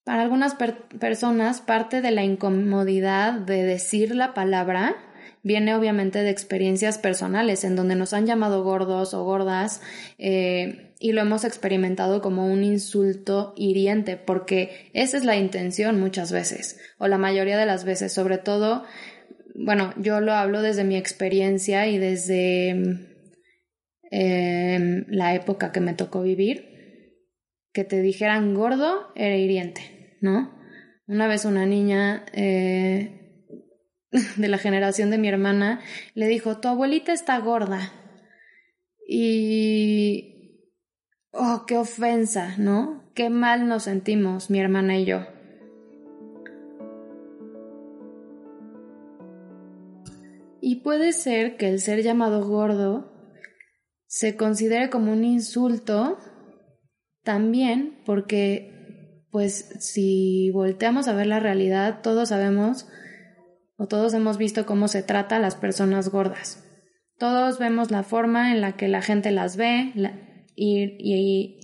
Para 0.04 0.24
algunas 0.24 0.56
personas, 0.56 1.62
parte 1.62 2.02
de 2.02 2.12
la 2.12 2.24
incomodidad 2.24 3.34
de 3.34 3.64
decir 3.64 4.16
la 4.16 4.34
palabra 4.34 4.96
viene 5.44 5.76
obviamente 5.76 6.24
de 6.24 6.30
experiencias 6.30 6.98
personales 6.98 7.64
en 7.64 7.76
donde 7.76 7.96
nos 7.96 8.14
han 8.14 8.26
llamado 8.26 8.64
gordos 8.64 9.14
o 9.14 9.24
gordas 9.24 9.82
eh, 10.18 10.96
y 11.00 11.12
lo 11.12 11.22
hemos 11.22 11.44
experimentado 11.44 12.22
como 12.22 12.48
un 12.48 12.64
insulto 12.64 13.54
hiriente, 13.56 14.18
porque 14.18 14.90
esa 14.94 15.18
es 15.18 15.26
la 15.26 15.36
intención 15.36 16.00
muchas 16.00 16.32
veces, 16.32 16.80
o 16.98 17.08
la 17.08 17.18
mayoría 17.18 17.58
de 17.58 17.66
las 17.66 17.84
veces, 17.84 18.14
sobre 18.14 18.38
todo 18.38 18.84
bueno, 19.58 19.94
yo 19.98 20.22
lo 20.22 20.34
hablo 20.34 20.62
desde 20.62 20.84
mi 20.84 20.96
experiencia 20.96 21.88
y 21.88 21.98
desde 21.98 22.70
em, 24.12 25.06
la 25.10 25.34
época 25.34 25.72
que 25.72 25.80
me 25.80 25.96
tocó 25.96 26.22
vivir, 26.22 27.18
que 27.74 27.84
te 27.84 28.02
dijeran 28.02 28.54
gordo 28.54 29.12
era 29.16 29.36
hiriente, 29.36 30.18
¿no? 30.22 30.56
Una 31.08 31.28
vez 31.28 31.46
una 31.46 31.66
niña 31.66 32.26
eh, 32.34 33.44
de 34.38 34.48
la 34.48 34.60
generación 34.60 35.10
de 35.10 35.18
mi 35.18 35.28
hermana 35.28 35.82
le 36.14 36.28
dijo, 36.28 36.60
tu 36.60 36.68
abuelita 36.68 37.12
está 37.12 37.38
gorda. 37.40 37.92
Y... 39.08 40.36
Oh, 41.32 41.66
qué 41.68 41.78
ofensa, 41.78 42.56
¿no? 42.58 43.12
Qué 43.16 43.30
mal 43.30 43.68
nos 43.68 43.84
sentimos, 43.84 44.50
mi 44.50 44.60
hermana 44.60 44.98
y 44.98 45.06
yo. 45.06 45.37
Puede 50.88 51.12
ser 51.12 51.58
que 51.58 51.68
el 51.68 51.82
ser 51.82 52.02
llamado 52.02 52.48
gordo 52.48 53.12
se 54.06 54.38
considere 54.38 54.90
como 54.90 55.12
un 55.12 55.26
insulto 55.26 56.18
también 57.26 58.04
porque 58.06 59.26
pues 59.30 59.68
si 59.82 60.50
volteamos 60.52 61.10
a 61.10 61.14
ver 61.14 61.28
la 61.28 61.42
realidad 61.42 62.00
todos 62.02 62.30
sabemos 62.30 62.88
o 63.76 63.88
todos 63.88 64.14
hemos 64.14 64.38
visto 64.38 64.66
cómo 64.66 64.88
se 64.88 65.04
trata 65.04 65.36
a 65.36 65.40
las 65.40 65.58
personas 65.58 66.08
gordas. 66.08 66.66
Todos 67.18 67.60
vemos 67.60 67.92
la 67.92 68.04
forma 68.04 68.54
en 68.54 68.62
la 68.62 68.78
que 68.78 68.88
la 68.88 69.02
gente 69.02 69.32
las 69.32 69.58
ve 69.58 69.92
y, 70.56 71.58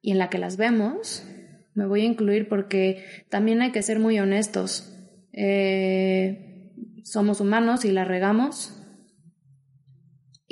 y 0.00 0.12
en 0.12 0.18
la 0.18 0.30
que 0.30 0.38
las 0.38 0.56
vemos. 0.56 1.26
Me 1.74 1.88
voy 1.88 2.02
a 2.02 2.04
incluir 2.04 2.48
porque 2.48 3.04
también 3.30 3.62
hay 3.62 3.72
que 3.72 3.82
ser 3.82 3.98
muy 3.98 4.20
honestos. 4.20 4.96
Eh, 5.32 6.49
somos 7.04 7.40
humanos 7.40 7.84
y 7.84 7.92
la 7.92 8.04
regamos. 8.04 8.76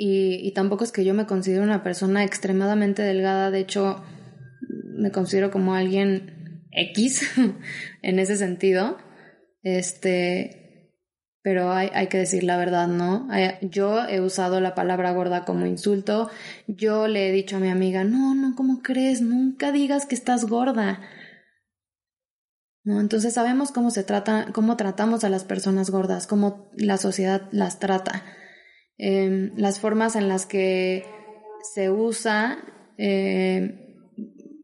Y, 0.01 0.53
tampoco 0.53 0.85
es 0.85 0.93
que 0.93 1.03
yo 1.03 1.13
me 1.13 1.25
considero 1.25 1.63
una 1.63 1.83
persona 1.83 2.23
extremadamente 2.23 3.01
delgada, 3.01 3.51
de 3.51 3.59
hecho 3.59 4.01
me 4.95 5.11
considero 5.11 5.51
como 5.51 5.73
alguien 5.73 6.63
X 6.71 7.29
en 8.01 8.19
ese 8.19 8.37
sentido. 8.37 8.97
Este, 9.61 10.93
pero 11.41 11.73
hay, 11.73 11.89
hay, 11.93 12.07
que 12.07 12.17
decir 12.17 12.45
la 12.45 12.55
verdad, 12.55 12.87
¿no? 12.87 13.27
Yo 13.61 14.07
he 14.07 14.21
usado 14.21 14.61
la 14.61 14.73
palabra 14.73 15.11
gorda 15.11 15.43
como 15.43 15.65
insulto. 15.65 16.29
Yo 16.67 17.09
le 17.09 17.27
he 17.27 17.31
dicho 17.33 17.57
a 17.57 17.59
mi 17.59 17.69
amiga, 17.69 18.05
no, 18.05 18.35
no, 18.35 18.55
¿cómo 18.55 18.81
crees? 18.81 19.21
Nunca 19.21 19.73
digas 19.73 20.05
que 20.05 20.15
estás 20.15 20.45
gorda. 20.45 21.01
Entonces 22.97 23.33
sabemos 23.33 23.71
cómo 23.71 23.91
se 23.91 24.03
trata, 24.03 24.47
cómo 24.53 24.77
tratamos 24.77 25.23
a 25.23 25.29
las 25.29 25.43
personas 25.43 25.89
gordas, 25.89 26.27
cómo 26.27 26.71
la 26.75 26.97
sociedad 26.97 27.49
las 27.51 27.79
trata, 27.79 28.23
eh, 28.97 29.51
las 29.55 29.79
formas 29.79 30.15
en 30.15 30.27
las 30.29 30.45
que 30.45 31.05
se 31.73 31.89
usa 31.89 32.57
eh, 32.97 33.89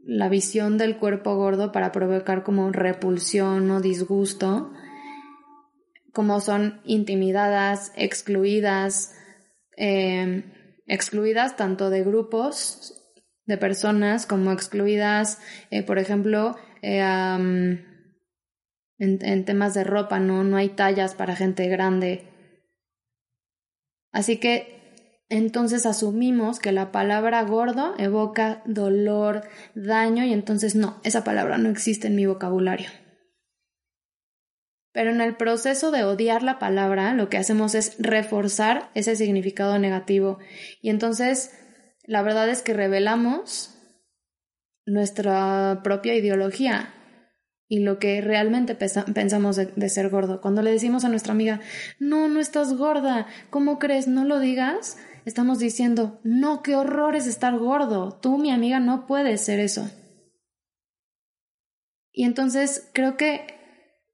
la 0.06 0.30
visión 0.30 0.78
del 0.78 0.98
cuerpo 0.98 1.36
gordo 1.36 1.72
para 1.72 1.92
provocar 1.92 2.44
como 2.44 2.72
repulsión 2.72 3.70
o 3.72 3.82
disgusto, 3.82 4.72
como 6.14 6.40
son 6.40 6.82
intimidadas, 6.86 7.92
excluidas, 7.96 9.14
eh, 9.78 10.46
excluidas 10.88 11.58
tanto 11.58 11.90
de 11.90 12.04
grupos 12.04 13.02
de 13.46 13.58
personas 13.58 14.26
como 14.26 14.52
excluidas, 14.52 15.40
eh, 15.72 15.84
por 15.84 16.00
ejemplo, 16.00 16.56
eh, 16.82 17.02
en, 18.98 19.46
temas 19.46 19.74
de 19.74 19.84
ropa, 19.84 20.20
¿no? 20.20 20.44
No 20.44 20.58
hay 20.58 20.70
tallas 20.70 21.16
para 21.16 21.36
gente 21.36 21.68
grande. 21.68 22.28
Así 24.12 24.38
que 24.38 25.24
entonces 25.28 25.86
asumimos 25.86 26.60
que 26.60 26.72
la 26.72 26.92
palabra 26.92 27.44
gordo 27.44 27.96
evoca 27.98 28.62
dolor, 28.66 29.44
daño 29.74 30.24
y 30.24 30.34
entonces 30.34 30.76
no, 30.76 31.00
esa 31.04 31.24
palabra 31.24 31.58
no 31.58 31.70
existe 31.70 32.08
en 32.08 32.16
mi 32.16 32.26
vocabulario. 32.26 32.90
Pero 34.94 35.12
en 35.12 35.20
el 35.20 35.36
proceso 35.36 35.92
de 35.92 36.06
odiar 36.06 36.42
la 36.42 36.58
palabra, 36.58 37.14
lo 37.14 37.28
que 37.28 37.38
hacemos 37.38 37.76
es 37.76 37.98
reforzar 38.00 38.92
ese 38.94 39.18
significado 39.18 39.78
negativo. 39.78 40.40
Y 40.82 40.90
entonces, 40.90 41.52
la 42.06 42.22
verdad 42.22 42.48
es 42.48 42.62
que 42.62 42.74
revelamos 42.74 43.78
nuestra 44.86 45.82
propia 45.84 46.16
ideología 46.16 46.94
y 47.68 47.80
lo 47.80 47.98
que 48.00 48.22
realmente 48.22 48.76
pensamos 48.76 49.56
de, 49.56 49.90
ser 49.90 50.10
gordo. 50.10 50.42
Cuando 50.42 50.62
le 50.62 50.72
decimos 50.72 51.04
a 51.04 51.10
nuestra 51.10 51.34
amiga, 51.34 51.62
no, 52.00 52.28
no 52.28 52.40
estás 52.40 52.76
gorda, 52.76 53.28
¿cómo 53.50 53.80
crees? 53.80 54.08
No 54.08 54.24
lo 54.24 54.40
digas 54.40 54.98
estamos 55.26 55.58
diciendo, 55.60 56.20
no, 56.24 56.62
qué 56.62 56.76
horror 56.76 57.16
es 57.16 57.28
estar 57.28 57.58
gordo, 57.58 58.18
tú, 58.22 58.38
mi 58.38 58.52
amiga, 58.52 58.80
no 58.80 59.08
puedes 59.08 59.42
ser 59.42 59.60
eso. 59.60 59.90
Y 62.12 62.24
entonces 62.24 62.90
creo 62.94 63.18
que 63.18 63.48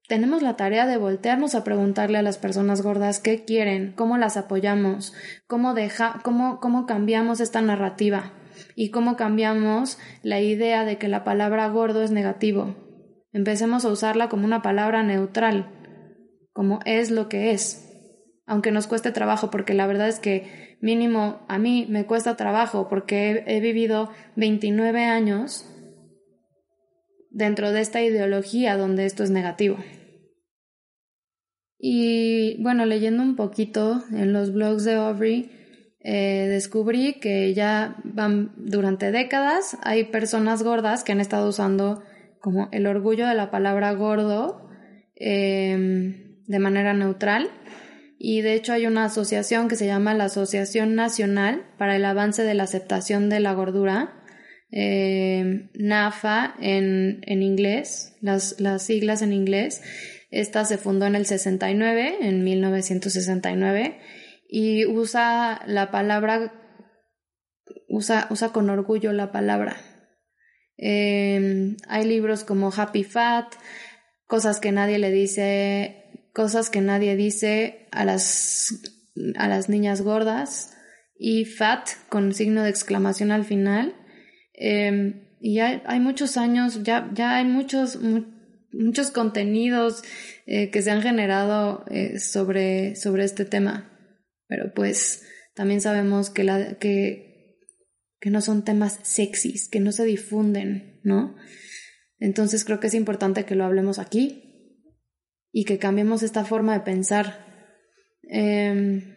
tenemos 0.08 0.42
la 0.42 0.56
tarea 0.56 0.86
de 0.86 0.96
voltearnos 0.96 1.54
a 1.54 1.62
preguntarle 1.62 2.18
a 2.18 2.22
las 2.22 2.38
personas 2.38 2.82
gordas 2.82 3.20
qué 3.20 3.44
quieren, 3.44 3.92
cómo 3.92 4.18
las 4.18 4.36
apoyamos, 4.36 5.12
cómo, 5.46 5.74
deja, 5.74 6.20
cómo, 6.24 6.58
cómo 6.60 6.86
cambiamos 6.86 7.40
esta 7.40 7.60
narrativa 7.60 8.32
y 8.74 8.90
cómo 8.90 9.16
cambiamos 9.16 9.98
la 10.22 10.40
idea 10.40 10.84
de 10.84 10.98
que 10.98 11.08
la 11.08 11.24
palabra 11.24 11.68
gordo 11.68 12.02
es 12.02 12.10
negativo. 12.10 12.74
Empecemos 13.32 13.84
a 13.84 13.88
usarla 13.88 14.28
como 14.28 14.44
una 14.44 14.62
palabra 14.62 15.02
neutral, 15.02 15.70
como 16.52 16.80
es 16.84 17.10
lo 17.10 17.28
que 17.28 17.52
es, 17.52 17.88
aunque 18.46 18.70
nos 18.70 18.86
cueste 18.86 19.10
trabajo, 19.10 19.50
porque 19.50 19.72
la 19.72 19.86
verdad 19.86 20.08
es 20.08 20.18
que 20.18 20.76
mínimo 20.82 21.40
a 21.48 21.58
mí 21.58 21.86
me 21.88 22.04
cuesta 22.04 22.36
trabajo 22.36 22.88
porque 22.88 23.44
he, 23.46 23.60
vivido 23.60 24.10
29 24.36 25.04
años 25.04 25.66
dentro 27.30 27.72
de 27.72 27.80
esta 27.80 28.02
ideología 28.02 28.76
donde 28.76 29.06
esto 29.06 29.22
es 29.22 29.30
negativo. 29.30 29.78
Y 31.78 32.62
bueno, 32.62 32.84
leyendo 32.84 33.22
un 33.22 33.36
poquito 33.36 34.02
en 34.12 34.32
los 34.32 34.52
blogs 34.52 34.84
de 34.84 34.94
Aubrey, 34.94 35.50
eh, 36.00 36.46
descubrí 36.50 37.14
que 37.14 37.54
ya 37.54 37.96
van 38.04 38.52
durante 38.56 39.12
décadas 39.12 39.78
hay 39.82 40.04
personas 40.04 40.62
gordas 40.64 41.04
que 41.04 41.12
han 41.12 41.20
estado 41.20 41.48
usando 41.48 42.02
como 42.42 42.68
el 42.72 42.86
orgullo 42.86 43.26
de 43.26 43.34
la 43.34 43.50
palabra 43.50 43.92
gordo 43.92 44.68
eh, 45.16 46.42
de 46.46 46.58
manera 46.58 46.92
neutral 46.92 47.50
y 48.24 48.40
de 48.40 48.54
hecho 48.54 48.72
hay 48.72 48.86
una 48.86 49.06
asociación 49.06 49.66
que 49.66 49.74
se 49.74 49.86
llama 49.86 50.14
la 50.14 50.26
Asociación 50.26 50.94
Nacional 50.94 51.66
para 51.76 51.96
el 51.96 52.04
Avance 52.04 52.44
de 52.44 52.54
la 52.54 52.62
Aceptación 52.62 53.28
de 53.28 53.40
la 53.40 53.52
Gordura, 53.52 54.22
eh, 54.70 55.68
NAFA 55.74 56.54
en, 56.60 57.18
en 57.22 57.42
inglés, 57.42 58.14
las, 58.20 58.60
las, 58.60 58.84
siglas 58.84 59.22
en 59.22 59.32
inglés. 59.32 59.82
Esta 60.30 60.64
se 60.64 60.78
fundó 60.78 61.06
en 61.06 61.16
el 61.16 61.26
69, 61.26 62.18
en 62.20 62.44
1969, 62.44 63.98
y 64.48 64.86
usa 64.86 65.62
la 65.66 65.90
palabra, 65.90 66.52
usa, 67.88 68.28
usa 68.30 68.50
con 68.50 68.70
orgullo 68.70 69.12
la 69.12 69.32
palabra. 69.32 69.78
Eh, 70.78 71.76
hay 71.88 72.04
libros 72.06 72.44
como 72.44 72.72
Happy 72.74 73.04
Fat, 73.04 73.54
cosas 74.26 74.60
que 74.60 74.72
nadie 74.72 74.98
le 74.98 75.10
dice 75.10 76.02
cosas 76.32 76.70
que 76.70 76.80
nadie 76.80 77.16
dice 77.16 77.88
a 77.92 78.04
las, 78.04 78.80
a 79.36 79.48
las 79.48 79.68
niñas 79.68 80.00
gordas 80.02 80.74
y 81.18 81.44
fat 81.44 81.88
con 82.08 82.32
signo 82.34 82.62
de 82.62 82.70
exclamación 82.70 83.30
al 83.30 83.44
final. 83.44 83.94
Em, 84.54 85.28
y 85.40 85.56
ya 85.56 85.82
hay 85.86 86.00
muchos 86.00 86.36
años, 86.36 86.82
ya, 86.82 87.10
ya 87.14 87.36
hay 87.36 87.44
muchos, 87.44 87.98
muchos 88.72 89.10
contenidos 89.10 90.02
eh, 90.46 90.70
que 90.70 90.82
se 90.82 90.90
han 90.90 91.02
generado 91.02 91.84
eh, 91.90 92.18
sobre, 92.18 92.96
sobre 92.96 93.24
este 93.24 93.44
tema. 93.44 93.90
Pero 94.48 94.72
pues 94.74 95.24
también 95.54 95.80
sabemos 95.80 96.30
que, 96.30 96.44
la, 96.44 96.78
que, 96.78 97.31
que 98.22 98.30
no 98.30 98.40
son 98.40 98.62
temas 98.62 99.00
sexys, 99.02 99.68
que 99.68 99.80
no 99.80 99.90
se 99.90 100.04
difunden, 100.04 101.00
¿no? 101.02 101.34
Entonces 102.20 102.64
creo 102.64 102.78
que 102.78 102.86
es 102.86 102.94
importante 102.94 103.44
que 103.44 103.56
lo 103.56 103.64
hablemos 103.64 103.98
aquí 103.98 104.78
y 105.50 105.64
que 105.64 105.80
cambiemos 105.80 106.22
esta 106.22 106.44
forma 106.44 106.72
de 106.72 106.84
pensar. 106.84 107.44
Em, 108.22 109.16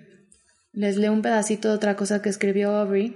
les 0.72 0.98
leo 0.98 1.14
un 1.14 1.22
pedacito 1.22 1.70
de 1.70 1.76
otra 1.76 1.96
cosa 1.96 2.24
que 2.24 2.30
escribió 2.30 2.72
Aubrey. 2.72 3.16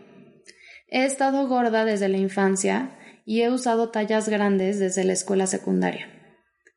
He 0.89 1.05
estado 1.05 1.47
gorda 1.47 1.85
desde 1.85 2.07
la 2.07 2.19
infancia 2.19 2.95
y 3.25 3.41
he 3.41 3.49
usado 3.49 3.89
tallas 3.89 4.29
grandes 4.29 4.77
desde 4.77 5.03
la 5.03 5.13
escuela 5.13 5.47
secundaria. 5.47 6.07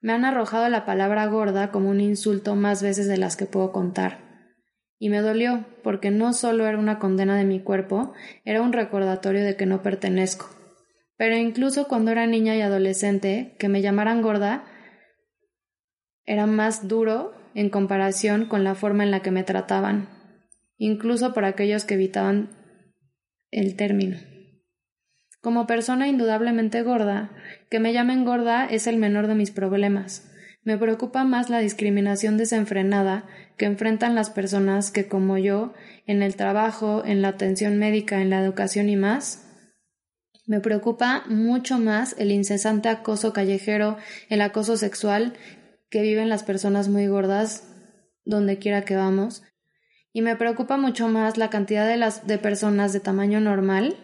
Me 0.01 0.15
han 0.15 0.25
arrojado 0.25 0.71
la 0.71 0.87
palabra 0.87 1.27
gorda 1.27 1.71
como 1.71 1.91
un 1.91 2.01
insulto 2.01 2.57
más 2.57 2.83
veces 2.83 3.09
de 3.09 3.19
las 3.19 3.37
que 3.37 3.45
puedo 3.45 3.73
contar. 3.73 4.32
Y 5.03 5.09
me 5.09 5.21
dolió, 5.21 5.65
porque 5.83 6.13
no 6.13 6.33
solo 6.33 6.65
era 6.65 6.79
una 6.79 7.01
condena 7.01 7.37
de 7.37 7.45
mi 7.45 7.59
cuerpo, 7.59 8.13
era 8.45 8.63
un 8.63 8.73
recordatorio 8.73 9.43
de 9.43 9.57
que 9.57 9.67
no 9.67 9.83
pertenezco. 9.83 10.49
Pero 11.17 11.37
incluso 11.37 11.89
cuando 11.89 12.13
era 12.13 12.29
niña 12.29 12.55
y 12.55 12.61
adolescente, 12.61 13.57
que 13.59 13.69
me 13.69 13.83
llamaran 13.83 14.23
gorda 14.23 14.65
era 16.25 16.47
más 16.47 16.87
duro 16.87 17.35
en 17.57 17.69
comparación 17.69 18.47
con 18.47 18.63
la 18.63 18.77
forma 18.77 19.03
en 19.03 19.11
la 19.11 19.23
que 19.23 19.33
me 19.33 19.43
trataban, 19.43 20.09
incluso 20.77 21.35
por 21.35 21.47
aquellos 21.47 21.85
que 21.85 21.95
evitaban 21.95 22.51
el 23.51 23.75
término. 23.75 24.19
Como 25.41 25.67
persona 25.67 26.07
indudablemente 26.07 26.81
gorda, 26.83 27.33
que 27.71 27.81
me 27.81 27.93
llamen 27.93 28.25
gorda 28.25 28.67
es 28.67 28.87
el 28.87 28.99
menor 28.99 29.27
de 29.27 29.35
mis 29.35 29.51
problemas. 29.51 30.32
Me 30.65 30.79
preocupa 30.79 31.25
más 31.25 31.51
la 31.51 31.59
discriminación 31.59 32.37
desenfrenada 32.37 33.25
que 33.57 33.65
enfrentan 33.65 34.15
las 34.15 34.31
personas 34.31 34.91
que, 34.93 35.09
como 35.09 35.37
yo, 35.39 35.75
en 36.07 36.23
el 36.23 36.37
trabajo, 36.37 37.03
en 37.05 37.21
la 37.21 37.29
atención 37.29 37.79
médica, 37.79 38.21
en 38.21 38.31
la 38.31 38.41
educación 38.41 38.89
y 38.89 38.97
más, 38.97 39.49
me 40.47 40.61
preocupa 40.61 41.25
mucho 41.29 41.79
más 41.79 42.17
el 42.19 42.33
incesante 42.33 42.89
acoso 42.89 43.33
callejero, 43.33 43.97
el 44.29 44.41
acoso 44.41 44.77
sexual 44.77 45.35
que 45.89 46.03
viven 46.03 46.29
las 46.29 46.43
personas 46.43 46.89
muy 46.89 47.07
gordas 47.07 47.69
donde 48.25 48.59
quiera 48.59 48.83
que 48.83 48.97
vamos. 48.97 49.43
Y 50.13 50.23
me 50.23 50.37
preocupa 50.37 50.77
mucho 50.77 51.09
más 51.09 51.39
la 51.39 51.49
cantidad 51.49 51.89
de, 51.89 51.97
las, 51.97 52.27
de 52.27 52.39
personas 52.39 52.93
de 52.93 53.01
tamaño 53.01 53.41
normal 53.41 53.97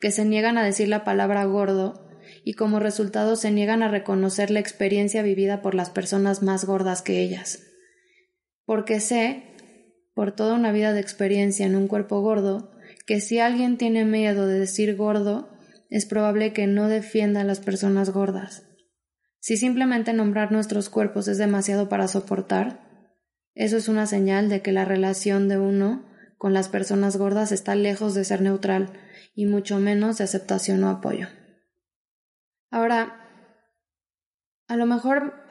que 0.00 0.10
se 0.10 0.24
niegan 0.24 0.56
a 0.56 0.64
decir 0.64 0.88
la 0.88 1.04
palabra 1.04 1.44
gordo 1.44 2.08
y 2.44 2.54
como 2.54 2.80
resultado 2.80 3.36
se 3.36 3.50
niegan 3.50 3.82
a 3.82 3.88
reconocer 3.88 4.50
la 4.50 4.60
experiencia 4.60 5.22
vivida 5.22 5.62
por 5.62 5.74
las 5.74 5.90
personas 5.90 6.42
más 6.42 6.64
gordas 6.64 7.02
que 7.02 7.20
ellas. 7.22 7.62
Porque 8.64 9.00
sé, 9.00 9.44
por 10.14 10.32
toda 10.32 10.54
una 10.54 10.72
vida 10.72 10.92
de 10.92 11.00
experiencia 11.00 11.66
en 11.66 11.76
un 11.76 11.88
cuerpo 11.88 12.20
gordo, 12.20 12.72
que 13.06 13.20
si 13.20 13.38
alguien 13.38 13.78
tiene 13.78 14.04
miedo 14.04 14.46
de 14.46 14.58
decir 14.58 14.96
gordo, 14.96 15.50
es 15.88 16.06
probable 16.06 16.52
que 16.52 16.66
no 16.66 16.88
defienda 16.88 17.42
a 17.42 17.44
las 17.44 17.60
personas 17.60 18.10
gordas. 18.10 18.66
Si 19.40 19.56
simplemente 19.56 20.12
nombrar 20.12 20.52
nuestros 20.52 20.88
cuerpos 20.88 21.28
es 21.28 21.38
demasiado 21.38 21.88
para 21.88 22.08
soportar, 22.08 22.80
eso 23.54 23.76
es 23.76 23.88
una 23.88 24.06
señal 24.06 24.48
de 24.48 24.62
que 24.62 24.72
la 24.72 24.84
relación 24.84 25.48
de 25.48 25.58
uno 25.58 26.08
con 26.38 26.54
las 26.54 26.68
personas 26.68 27.16
gordas 27.16 27.52
está 27.52 27.74
lejos 27.74 28.14
de 28.14 28.24
ser 28.24 28.40
neutral 28.40 28.92
y 29.34 29.46
mucho 29.46 29.78
menos 29.78 30.18
de 30.18 30.24
aceptación 30.24 30.82
o 30.84 30.90
apoyo. 30.90 31.28
Ahora, 32.72 33.28
a 34.66 34.76
lo 34.76 34.86
mejor 34.86 35.46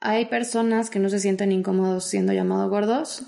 hay 0.00 0.24
personas 0.26 0.88
que 0.88 0.98
no 0.98 1.10
se 1.10 1.20
sienten 1.20 1.52
incómodos 1.52 2.06
siendo 2.06 2.32
llamados 2.32 2.70
gordos. 2.70 3.26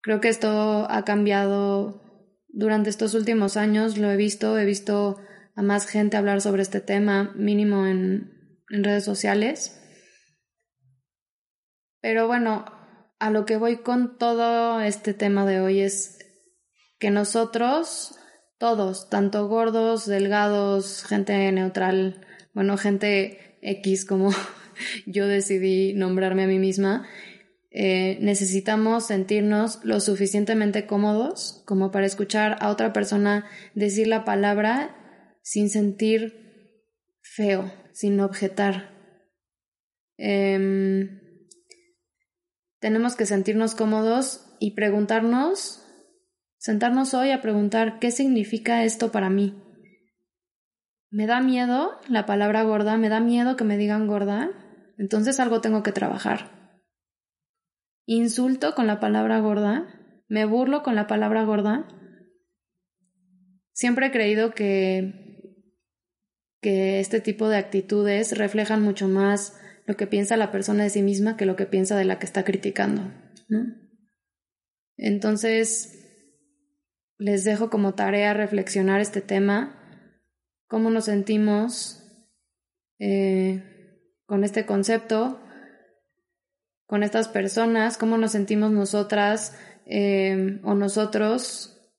Creo 0.00 0.20
que 0.20 0.30
esto 0.30 0.86
ha 0.90 1.04
cambiado 1.04 2.02
durante 2.48 2.88
estos 2.88 3.12
últimos 3.12 3.58
años, 3.58 3.98
lo 3.98 4.10
he 4.10 4.16
visto, 4.16 4.58
he 4.58 4.64
visto 4.64 5.20
a 5.54 5.62
más 5.62 5.86
gente 5.86 6.16
hablar 6.16 6.40
sobre 6.40 6.62
este 6.62 6.80
tema, 6.80 7.32
mínimo 7.36 7.86
en, 7.86 8.62
en 8.70 8.82
redes 8.82 9.04
sociales. 9.04 9.78
Pero 12.00 12.26
bueno, 12.26 12.64
a 13.18 13.30
lo 13.30 13.44
que 13.44 13.58
voy 13.58 13.82
con 13.82 14.16
todo 14.16 14.80
este 14.80 15.12
tema 15.12 15.44
de 15.44 15.60
hoy 15.60 15.80
es 15.80 16.18
que 16.98 17.10
nosotros, 17.10 18.18
todos, 18.58 19.08
tanto 19.10 19.48
gordos, 19.48 20.06
delgados, 20.06 21.04
gente 21.04 21.50
neutral, 21.52 22.26
bueno, 22.52 22.76
gente 22.76 23.58
X 23.62 24.04
como 24.04 24.30
yo 25.06 25.26
decidí 25.26 25.92
nombrarme 25.94 26.44
a 26.44 26.46
mí 26.46 26.58
misma, 26.58 27.06
eh, 27.70 28.18
necesitamos 28.20 29.06
sentirnos 29.06 29.80
lo 29.84 29.98
suficientemente 29.98 30.86
cómodos 30.86 31.64
como 31.66 31.90
para 31.90 32.06
escuchar 32.06 32.56
a 32.60 32.70
otra 32.70 32.92
persona 32.92 33.46
decir 33.74 34.06
la 34.06 34.24
palabra 34.24 34.94
sin 35.42 35.68
sentir 35.70 37.18
feo, 37.20 37.72
sin 37.92 38.20
objetar. 38.20 38.94
Em, 40.16 41.20
tenemos 42.78 43.16
que 43.16 43.26
sentirnos 43.26 43.74
cómodos 43.74 44.54
y 44.60 44.76
preguntarnos, 44.76 45.83
sentarnos 46.64 47.12
hoy 47.12 47.30
a 47.30 47.42
preguntar 47.42 47.98
qué 47.98 48.10
significa 48.10 48.84
esto 48.84 49.12
para 49.12 49.28
mí. 49.28 49.54
¿Me 51.10 51.26
da 51.26 51.42
miedo 51.42 52.00
la 52.08 52.24
palabra 52.24 52.62
gorda? 52.62 52.96
¿Me 52.96 53.10
da 53.10 53.20
miedo 53.20 53.54
que 53.54 53.64
me 53.64 53.76
digan 53.76 54.06
gorda? 54.06 54.50
Entonces 54.96 55.38
algo 55.40 55.60
tengo 55.60 55.82
que 55.82 55.92
trabajar. 55.92 56.80
¿Insulto 58.06 58.74
con 58.74 58.86
la 58.86 58.98
palabra 58.98 59.40
gorda? 59.40 60.22
¿Me 60.26 60.46
burlo 60.46 60.82
con 60.82 60.94
la 60.94 61.06
palabra 61.06 61.44
gorda? 61.44 61.86
Siempre 63.74 64.06
he 64.06 64.10
creído 64.10 64.54
que, 64.54 65.52
que 66.62 66.98
este 66.98 67.20
tipo 67.20 67.50
de 67.50 67.58
actitudes 67.58 68.38
reflejan 68.38 68.80
mucho 68.80 69.06
más 69.06 69.60
lo 69.84 69.98
que 69.98 70.06
piensa 70.06 70.38
la 70.38 70.50
persona 70.50 70.84
de 70.84 70.88
sí 70.88 71.02
misma 71.02 71.36
que 71.36 71.44
lo 71.44 71.56
que 71.56 71.66
piensa 71.66 71.94
de 71.94 72.06
la 72.06 72.18
que 72.18 72.24
está 72.24 72.42
criticando. 72.42 73.12
Entonces, 74.96 76.03
les 77.18 77.44
dejo 77.44 77.70
como 77.70 77.94
tarea 77.94 78.34
reflexionar 78.34 79.00
este 79.00 79.20
tema, 79.20 79.80
cómo 80.66 80.90
nos 80.90 81.06
sentimos 81.06 82.02
eh, 82.98 83.62
con 84.26 84.44
este 84.44 84.66
concepto, 84.66 85.40
con 86.86 87.02
estas 87.02 87.28
personas, 87.28 87.98
cómo 87.98 88.18
nos 88.18 88.32
sentimos 88.32 88.70
nosotras 88.70 89.56
eh, 89.86 90.60
o 90.62 90.74
nosotros 90.74 91.92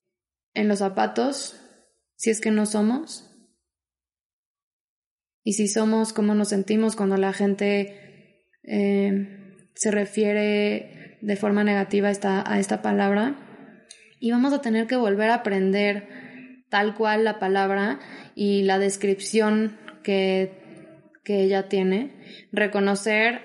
en 0.53 0.67
los 0.67 0.79
zapatos, 0.79 1.59
si 2.15 2.29
es 2.29 2.41
que 2.41 2.51
no 2.51 2.65
somos. 2.65 3.31
Y 5.43 5.53
si 5.53 5.67
somos, 5.67 6.11
cómo 6.11 6.33
nos 6.33 6.49
sentimos 6.49 6.95
cuando 6.95 7.17
la 7.17 7.31
gente 7.31 8.47
eh, 8.63 9.69
se 9.75 9.91
refiere 9.91 11.19
de 11.21 11.35
forma 11.35 11.63
negativa 11.63 12.09
esta, 12.09 12.49
a 12.51 12.59
esta 12.59 12.81
palabra. 12.81 13.44
Y 14.25 14.31
vamos 14.31 14.53
a 14.53 14.61
tener 14.61 14.87
que 14.87 14.95
volver 14.95 15.29
a 15.29 15.35
aprender 15.35 16.63
tal 16.69 16.95
cual 16.95 17.23
la 17.23 17.37
palabra 17.37 17.99
y 18.33 18.63
la 18.63 18.79
descripción 18.79 19.77
que 20.03 20.65
que 21.25 21.41
ella 21.41 21.67
tiene, 21.67 22.13
reconocer 22.53 23.41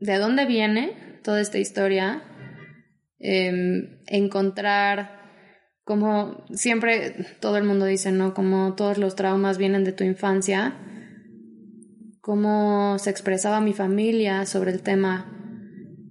de 0.00 0.16
dónde 0.16 0.46
viene 0.46 1.18
toda 1.22 1.40
esta 1.40 1.58
historia, 1.58 2.22
em, 3.18 3.98
encontrar 4.06 5.20
como 5.84 6.44
siempre 6.54 7.36
todo 7.40 7.56
el 7.56 7.64
mundo 7.64 7.86
dice, 7.86 8.12
¿no? 8.12 8.32
Como 8.32 8.74
todos 8.76 8.98
los 8.98 9.16
traumas 9.16 9.58
vienen 9.58 9.82
de 9.82 9.92
tu 9.92 10.04
infancia, 10.04 10.76
cómo 12.20 12.98
se 13.00 13.10
expresaba 13.10 13.60
mi 13.60 13.72
familia 13.72 14.46
sobre 14.46 14.70
el 14.70 14.82
tema, 14.82 15.41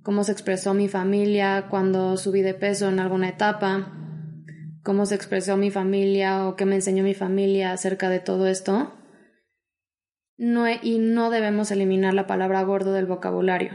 cómo 0.04 0.24
se 0.24 0.32
expresó 0.32 0.74
mi 0.74 0.88
familia 0.88 1.68
cuando 1.70 2.18
subí 2.18 2.42
de 2.42 2.54
peso 2.54 2.90
en 2.90 3.00
alguna 3.00 3.30
etapa, 3.30 3.94
cómo 4.84 5.06
se 5.06 5.16
expresó 5.16 5.58
mi 5.58 5.72
familia 5.72 6.48
o 6.48 6.56
qué 6.56 6.66
me 6.66 6.76
enseñó 6.76 7.04
mi 7.04 7.14
familia 7.14 7.72
acerca 7.72 8.10
de 8.10 8.20
todo 8.20 8.48
esto 8.48 8.94
no, 10.42 10.66
y 10.68 10.98
no 10.98 11.30
debemos 11.30 11.70
eliminar 11.70 12.16
la 12.16 12.26
palabra 12.26 12.64
gordo 12.64 12.94
del 12.94 13.06
vocabulario. 13.06 13.74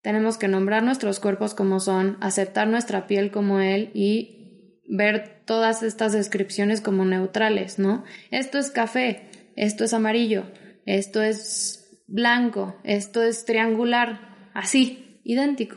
Tenemos 0.00 0.38
que 0.38 0.48
nombrar 0.48 0.82
nuestros 0.82 1.20
cuerpos 1.20 1.52
como 1.52 1.78
son, 1.78 2.16
aceptar 2.22 2.68
nuestra 2.68 3.06
piel 3.06 3.30
como 3.30 3.60
él 3.60 3.90
y 3.92 4.80
ver 4.88 5.42
todas 5.44 5.82
estas 5.82 6.12
descripciones 6.12 6.80
como 6.80 7.04
neutrales, 7.04 7.78
¿no? 7.78 8.04
Esto 8.30 8.56
es 8.56 8.70
café, 8.70 9.28
esto 9.56 9.84
es 9.84 9.92
amarillo, 9.92 10.44
esto 10.86 11.20
es 11.20 12.02
blanco, 12.06 12.76
esto 12.82 13.22
es 13.22 13.44
triangular, 13.44 14.27
así, 14.58 15.20
idéntico. 15.24 15.76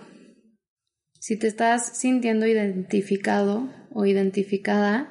Si 1.19 1.37
te 1.37 1.47
estás 1.47 1.97
sintiendo 1.99 2.47
identificado 2.47 3.69
o 3.91 4.05
identificada, 4.05 5.07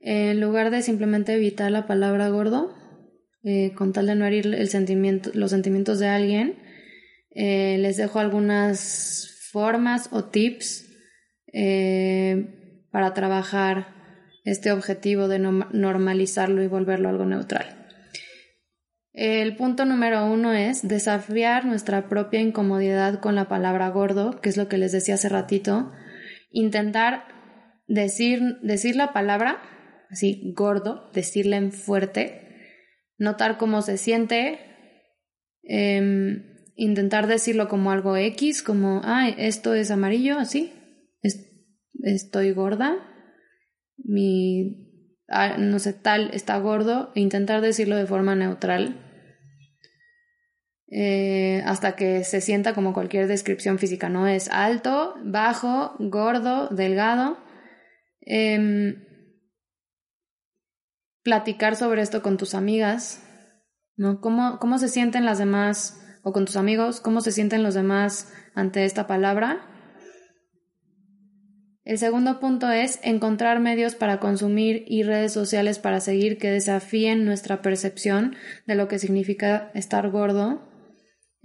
en 0.00 0.40
lugar 0.40 0.70
de 0.70 0.82
simplemente 0.82 1.34
evitar 1.34 1.70
la 1.70 1.86
palabra 1.86 2.28
gordo, 2.28 2.74
eh, 3.44 3.72
con 3.74 3.92
tal 3.92 4.06
de 4.06 4.16
no 4.16 4.26
herir 4.26 4.46
el 4.46 4.68
sentimiento, 4.68 5.30
los 5.32 5.50
sentimientos 5.50 6.00
de 6.00 6.08
alguien, 6.08 6.58
eh, 7.30 7.78
les 7.78 7.96
dejo 7.96 8.18
algunas 8.18 9.48
formas 9.52 10.08
o 10.10 10.24
tips 10.24 10.86
eh, 11.52 12.86
para 12.90 13.14
trabajar 13.14 13.94
este 14.44 14.72
objetivo 14.72 15.28
de 15.28 15.38
normalizarlo 15.38 16.62
y 16.62 16.66
volverlo 16.66 17.08
algo 17.08 17.24
neutral. 17.24 17.83
El 19.14 19.54
punto 19.54 19.84
número 19.84 20.26
uno 20.26 20.52
es 20.52 20.86
desafiar 20.86 21.66
nuestra 21.66 22.08
propia 22.08 22.40
incomodidad 22.40 23.20
con 23.20 23.36
la 23.36 23.48
palabra 23.48 23.88
gordo, 23.90 24.40
que 24.40 24.48
es 24.48 24.56
lo 24.56 24.68
que 24.68 24.76
les 24.76 24.90
decía 24.90 25.14
hace 25.14 25.28
ratito. 25.28 25.92
Intentar 26.50 27.22
decir, 27.86 28.40
decir 28.62 28.96
la 28.96 29.12
palabra, 29.12 29.62
así, 30.10 30.52
gordo, 30.56 31.12
decirla 31.12 31.58
en 31.58 31.70
fuerte, 31.70 32.42
notar 33.16 33.56
cómo 33.56 33.82
se 33.82 33.98
siente, 33.98 34.58
em, 35.62 36.42
intentar 36.74 37.28
decirlo 37.28 37.68
como 37.68 37.92
algo 37.92 38.16
X, 38.16 38.64
como, 38.64 39.00
ah, 39.04 39.28
esto 39.28 39.74
es 39.74 39.92
amarillo, 39.92 40.38
así, 40.40 40.72
estoy 42.02 42.50
gorda, 42.50 42.96
mi, 43.96 44.90
ah, 45.28 45.56
no 45.56 45.78
sé, 45.78 45.92
tal 45.92 46.30
está 46.34 46.58
gordo, 46.58 47.12
e 47.14 47.20
intentar 47.20 47.60
decirlo 47.60 47.94
de 47.94 48.06
forma 48.06 48.34
neutral. 48.34 49.03
Eh, 50.96 51.60
hasta 51.66 51.96
que 51.96 52.22
se 52.22 52.40
sienta 52.40 52.72
como 52.72 52.92
cualquier 52.92 53.26
descripción 53.26 53.80
física, 53.80 54.08
no 54.08 54.28
es 54.28 54.48
alto, 54.48 55.16
bajo, 55.24 55.96
gordo, 55.98 56.68
delgado. 56.68 57.36
Em, 58.20 59.04
platicar 61.24 61.74
sobre 61.74 62.00
esto 62.00 62.22
con 62.22 62.36
tus 62.36 62.54
amigas, 62.54 63.26
¿no? 63.96 64.20
¿Cómo, 64.20 64.60
¿Cómo 64.60 64.78
se 64.78 64.86
sienten 64.88 65.24
las 65.24 65.38
demás, 65.38 66.00
o 66.22 66.32
con 66.32 66.44
tus 66.44 66.56
amigos, 66.56 67.00
cómo 67.00 67.22
se 67.22 67.32
sienten 67.32 67.64
los 67.64 67.74
demás 67.74 68.32
ante 68.54 68.84
esta 68.84 69.08
palabra? 69.08 69.66
El 71.82 71.98
segundo 71.98 72.38
punto 72.38 72.70
es 72.70 73.00
encontrar 73.02 73.58
medios 73.58 73.96
para 73.96 74.20
consumir 74.20 74.84
y 74.86 75.02
redes 75.02 75.32
sociales 75.32 75.80
para 75.80 75.98
seguir 75.98 76.38
que 76.38 76.52
desafíen 76.52 77.24
nuestra 77.24 77.62
percepción 77.62 78.36
de 78.68 78.76
lo 78.76 78.86
que 78.86 79.00
significa 79.00 79.72
estar 79.74 80.08
gordo. 80.10 80.72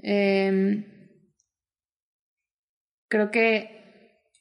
Em, 0.02 0.86
creo 3.08 3.32
que 3.32 3.80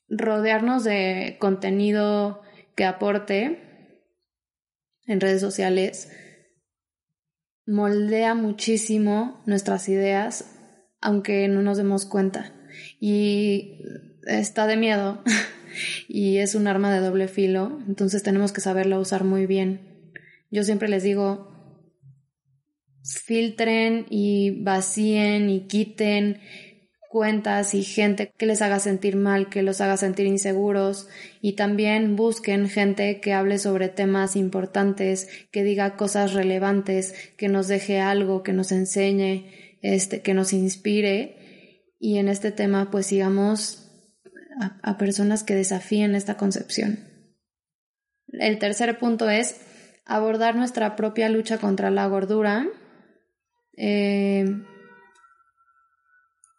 rodearnos 0.08 0.84
de 0.84 1.36
contenido 1.38 2.42
que 2.74 2.84
aporte 2.84 3.60
en 5.06 5.20
redes 5.20 5.40
sociales 5.40 6.10
moldea 7.66 8.34
muchísimo 8.34 9.42
nuestras 9.46 9.88
ideas, 9.88 10.56
aunque 11.00 11.48
no 11.48 11.62
nos 11.62 11.76
demos 11.76 12.06
cuenta. 12.06 12.54
Y 13.00 13.82
está 14.26 14.66
de 14.66 14.76
miedo 14.76 15.22
y 16.08 16.38
es 16.38 16.54
un 16.54 16.66
arma 16.66 16.92
de 16.92 17.00
doble 17.00 17.28
filo, 17.28 17.78
entonces 17.86 18.22
tenemos 18.22 18.52
que 18.52 18.60
saberlo 18.60 19.00
usar 19.00 19.24
muy 19.24 19.46
bien. 19.46 20.12
Yo 20.50 20.64
siempre 20.64 20.88
les 20.88 21.02
digo, 21.02 21.57
filtren 23.02 24.06
y 24.10 24.62
vacíen 24.62 25.50
y 25.50 25.66
quiten 25.66 26.40
cuentas 27.08 27.74
y 27.74 27.82
gente 27.82 28.32
que 28.36 28.46
les 28.46 28.60
haga 28.60 28.80
sentir 28.80 29.16
mal, 29.16 29.48
que 29.48 29.62
los 29.62 29.80
haga 29.80 29.96
sentir 29.96 30.26
inseguros 30.26 31.08
y 31.40 31.54
también 31.54 32.16
busquen 32.16 32.68
gente 32.68 33.20
que 33.20 33.32
hable 33.32 33.58
sobre 33.58 33.88
temas 33.88 34.36
importantes, 34.36 35.28
que 35.50 35.64
diga 35.64 35.96
cosas 35.96 36.34
relevantes, 36.34 37.14
que 37.36 37.48
nos 37.48 37.66
deje 37.66 37.98
algo, 38.00 38.42
que 38.42 38.52
nos 38.52 38.72
enseñe, 38.72 39.50
este, 39.80 40.20
que 40.20 40.34
nos 40.34 40.52
inspire 40.52 41.38
y 41.98 42.18
en 42.18 42.28
este 42.28 42.52
tema 42.52 42.90
pues 42.90 43.06
sigamos 43.06 43.84
a, 44.82 44.98
personas 44.98 45.44
que 45.44 45.54
desafíen 45.54 46.14
esta 46.14 46.36
concepción. 46.36 46.98
El 48.28 48.58
tercer 48.58 48.98
punto 48.98 49.30
es 49.30 49.60
abordar 50.04 50.56
nuestra 50.56 50.96
propia 50.96 51.28
lucha 51.28 51.58
contra 51.58 51.90
la 51.90 52.06
gordura. 52.06 52.66
Eh, 53.80 54.44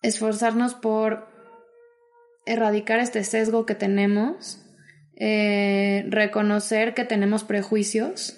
esforzarnos 0.01 0.73
por 0.73 1.27
erradicar 2.45 2.99
este 2.99 3.25
sesgo 3.25 3.65
que 3.65 3.75
tenemos, 3.75 4.65
eh, 5.17 6.05
reconocer 6.07 6.93
que 6.93 7.03
tenemos 7.03 7.43
prejuicios, 7.43 8.37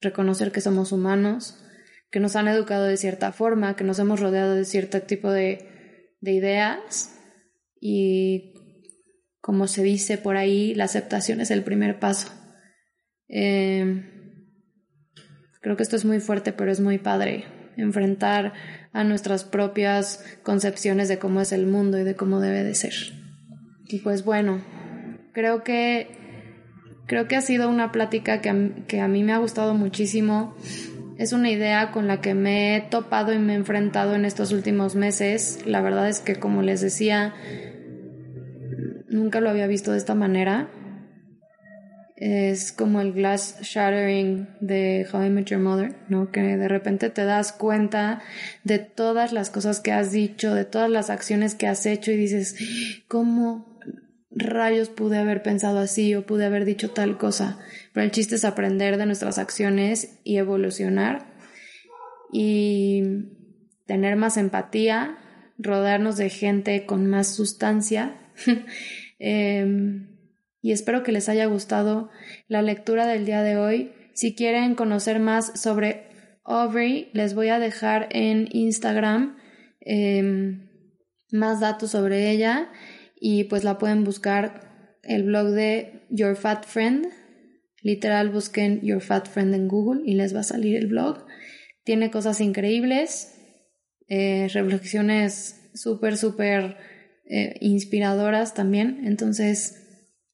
reconocer 0.00 0.52
que 0.52 0.62
somos 0.62 0.90
humanos, 0.90 1.62
que 2.10 2.18
nos 2.18 2.34
han 2.34 2.48
educado 2.48 2.84
de 2.84 2.96
cierta 2.96 3.30
forma, 3.32 3.76
que 3.76 3.84
nos 3.84 3.98
hemos 3.98 4.20
rodeado 4.20 4.54
de 4.54 4.64
cierto 4.64 5.02
tipo 5.02 5.30
de, 5.30 5.70
ideas 6.22 7.20
y 7.78 8.54
como 9.42 9.66
se 9.66 9.82
dice 9.82 10.16
por 10.16 10.38
ahí, 10.38 10.74
la 10.74 10.84
aceptación 10.84 11.42
es 11.42 11.50
el 11.50 11.62
primer 11.62 11.98
paso. 11.98 12.32
Eh, 13.28 14.10
creo 15.60 15.76
que 15.76 15.82
esto 15.82 15.96
es 15.96 16.06
muy 16.06 16.20
fuerte, 16.20 16.54
pero 16.54 16.72
es 16.72 16.80
muy 16.80 16.96
padre 16.96 17.44
enfrentar 17.76 18.52
a 18.92 19.04
nuestras 19.04 19.44
propias 19.44 20.24
concepciones 20.42 21.08
de 21.08 21.18
cómo 21.18 21.40
es 21.40 21.52
el 21.52 21.66
mundo 21.66 21.98
y 21.98 22.04
de 22.04 22.14
cómo 22.14 22.40
debe 22.40 22.64
de 22.64 22.74
ser. 22.74 22.94
Y 23.86 23.98
pues 24.00 24.24
bueno, 24.24 24.62
creo 25.32 25.62
que 25.62 26.08
creo 27.06 27.28
que 27.28 27.36
ha 27.36 27.40
sido 27.40 27.68
una 27.68 27.92
plática 27.92 28.40
que 28.40 28.50
a, 28.50 28.56
que 28.86 29.00
a 29.00 29.08
mí 29.08 29.22
me 29.22 29.32
ha 29.32 29.38
gustado 29.38 29.74
muchísimo. 29.74 30.54
Es 31.18 31.32
una 31.32 31.50
idea 31.50 31.92
con 31.92 32.06
la 32.06 32.20
que 32.20 32.34
me 32.34 32.76
he 32.76 32.80
topado 32.80 33.32
y 33.32 33.38
me 33.38 33.52
he 33.52 33.56
enfrentado 33.56 34.14
en 34.14 34.24
estos 34.24 34.52
últimos 34.52 34.96
meses. 34.96 35.64
La 35.66 35.80
verdad 35.80 36.08
es 36.08 36.20
que 36.20 36.36
como 36.36 36.62
les 36.62 36.80
decía, 36.80 37.34
nunca 39.08 39.40
lo 39.40 39.50
había 39.50 39.66
visto 39.66 39.92
de 39.92 39.98
esta 39.98 40.14
manera 40.14 40.70
es 42.16 42.70
como 42.70 43.00
el 43.00 43.12
glass 43.12 43.58
shattering 43.60 44.48
de 44.60 45.06
How 45.12 45.24
I 45.24 45.30
Met 45.30 45.46
Your 45.46 45.60
Mother, 45.60 45.96
¿no? 46.08 46.30
Que 46.30 46.56
de 46.56 46.68
repente 46.68 47.10
te 47.10 47.24
das 47.24 47.52
cuenta 47.52 48.22
de 48.62 48.78
todas 48.78 49.32
las 49.32 49.50
cosas 49.50 49.80
que 49.80 49.90
has 49.90 50.12
dicho, 50.12 50.54
de 50.54 50.64
todas 50.64 50.88
las 50.88 51.10
acciones 51.10 51.56
que 51.56 51.66
has 51.66 51.86
hecho 51.86 52.12
y 52.12 52.16
dices, 52.16 52.56
¿cómo 53.08 53.80
rayos 54.30 54.90
pude 54.90 55.18
haber 55.18 55.42
pensado 55.42 55.78
así 55.80 56.14
o 56.14 56.24
pude 56.24 56.44
haber 56.44 56.64
dicho 56.64 56.90
tal 56.90 57.18
cosa? 57.18 57.58
Pero 57.92 58.04
el 58.04 58.12
chiste 58.12 58.36
es 58.36 58.44
aprender 58.44 58.96
de 58.96 59.06
nuestras 59.06 59.38
acciones 59.38 60.20
y 60.22 60.36
evolucionar 60.36 61.34
y 62.32 63.02
tener 63.86 64.14
más 64.14 64.36
empatía, 64.36 65.18
rodearnos 65.58 66.16
de 66.16 66.30
gente 66.30 66.86
con 66.86 67.06
más 67.06 67.34
sustancia. 67.34 68.16
eh, 69.18 70.06
y 70.64 70.72
espero 70.72 71.02
que 71.02 71.12
les 71.12 71.28
haya 71.28 71.44
gustado 71.44 72.08
la 72.48 72.62
lectura 72.62 73.06
del 73.06 73.26
día 73.26 73.42
de 73.42 73.58
hoy. 73.58 73.92
Si 74.14 74.34
quieren 74.34 74.74
conocer 74.74 75.20
más 75.20 75.60
sobre 75.60 76.06
Aubrey, 76.42 77.10
les 77.12 77.34
voy 77.34 77.48
a 77.48 77.58
dejar 77.58 78.08
en 78.12 78.48
Instagram 78.50 79.36
em, 79.80 80.70
más 81.30 81.60
datos 81.60 81.90
sobre 81.90 82.30
ella 82.30 82.72
y 83.14 83.44
pues 83.44 83.62
la 83.62 83.76
pueden 83.76 84.04
buscar 84.04 84.96
el 85.02 85.24
blog 85.24 85.48
de 85.48 86.06
Your 86.08 86.34
Fat 86.34 86.64
Friend. 86.64 87.08
Literal 87.82 88.30
busquen 88.30 88.80
Your 88.80 89.02
Fat 89.02 89.28
Friend 89.28 89.54
en 89.54 89.68
Google 89.68 90.00
y 90.06 90.14
les 90.14 90.34
va 90.34 90.40
a 90.40 90.44
salir 90.44 90.76
el 90.76 90.86
blog. 90.86 91.26
Tiene 91.84 92.10
cosas 92.10 92.40
increíbles, 92.40 93.34
eh, 94.08 94.48
reflexiones 94.50 95.60
súper, 95.74 96.16
súper 96.16 96.78
eh, 97.26 97.58
inspiradoras 97.60 98.54
también. 98.54 99.02
Entonces, 99.04 99.83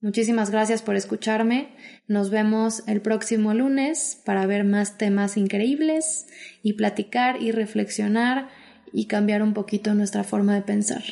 Muchísimas 0.03 0.51
gracias 0.51 0.81
por 0.81 0.97
escucharme. 0.97 1.69
Nos 2.09 2.31
vemos 2.31 2.83
el 2.87 3.03
próximo 3.03 3.53
lunes 3.53 4.19
para 4.25 4.47
ver 4.47 4.65
más 4.65 4.97
temas 4.97 5.37
increíbles 5.37 6.27
y 6.63 6.73
platicar 6.73 7.43
y 7.43 7.53
reflexionar 7.53 8.49
y 8.93 9.07
cambiar 9.07 9.43
un 9.43 9.53
poquito 9.53 9.93
nuestra 9.93 10.25
forma 10.25 10.55
de 10.55 10.63
pensar. 10.63 11.03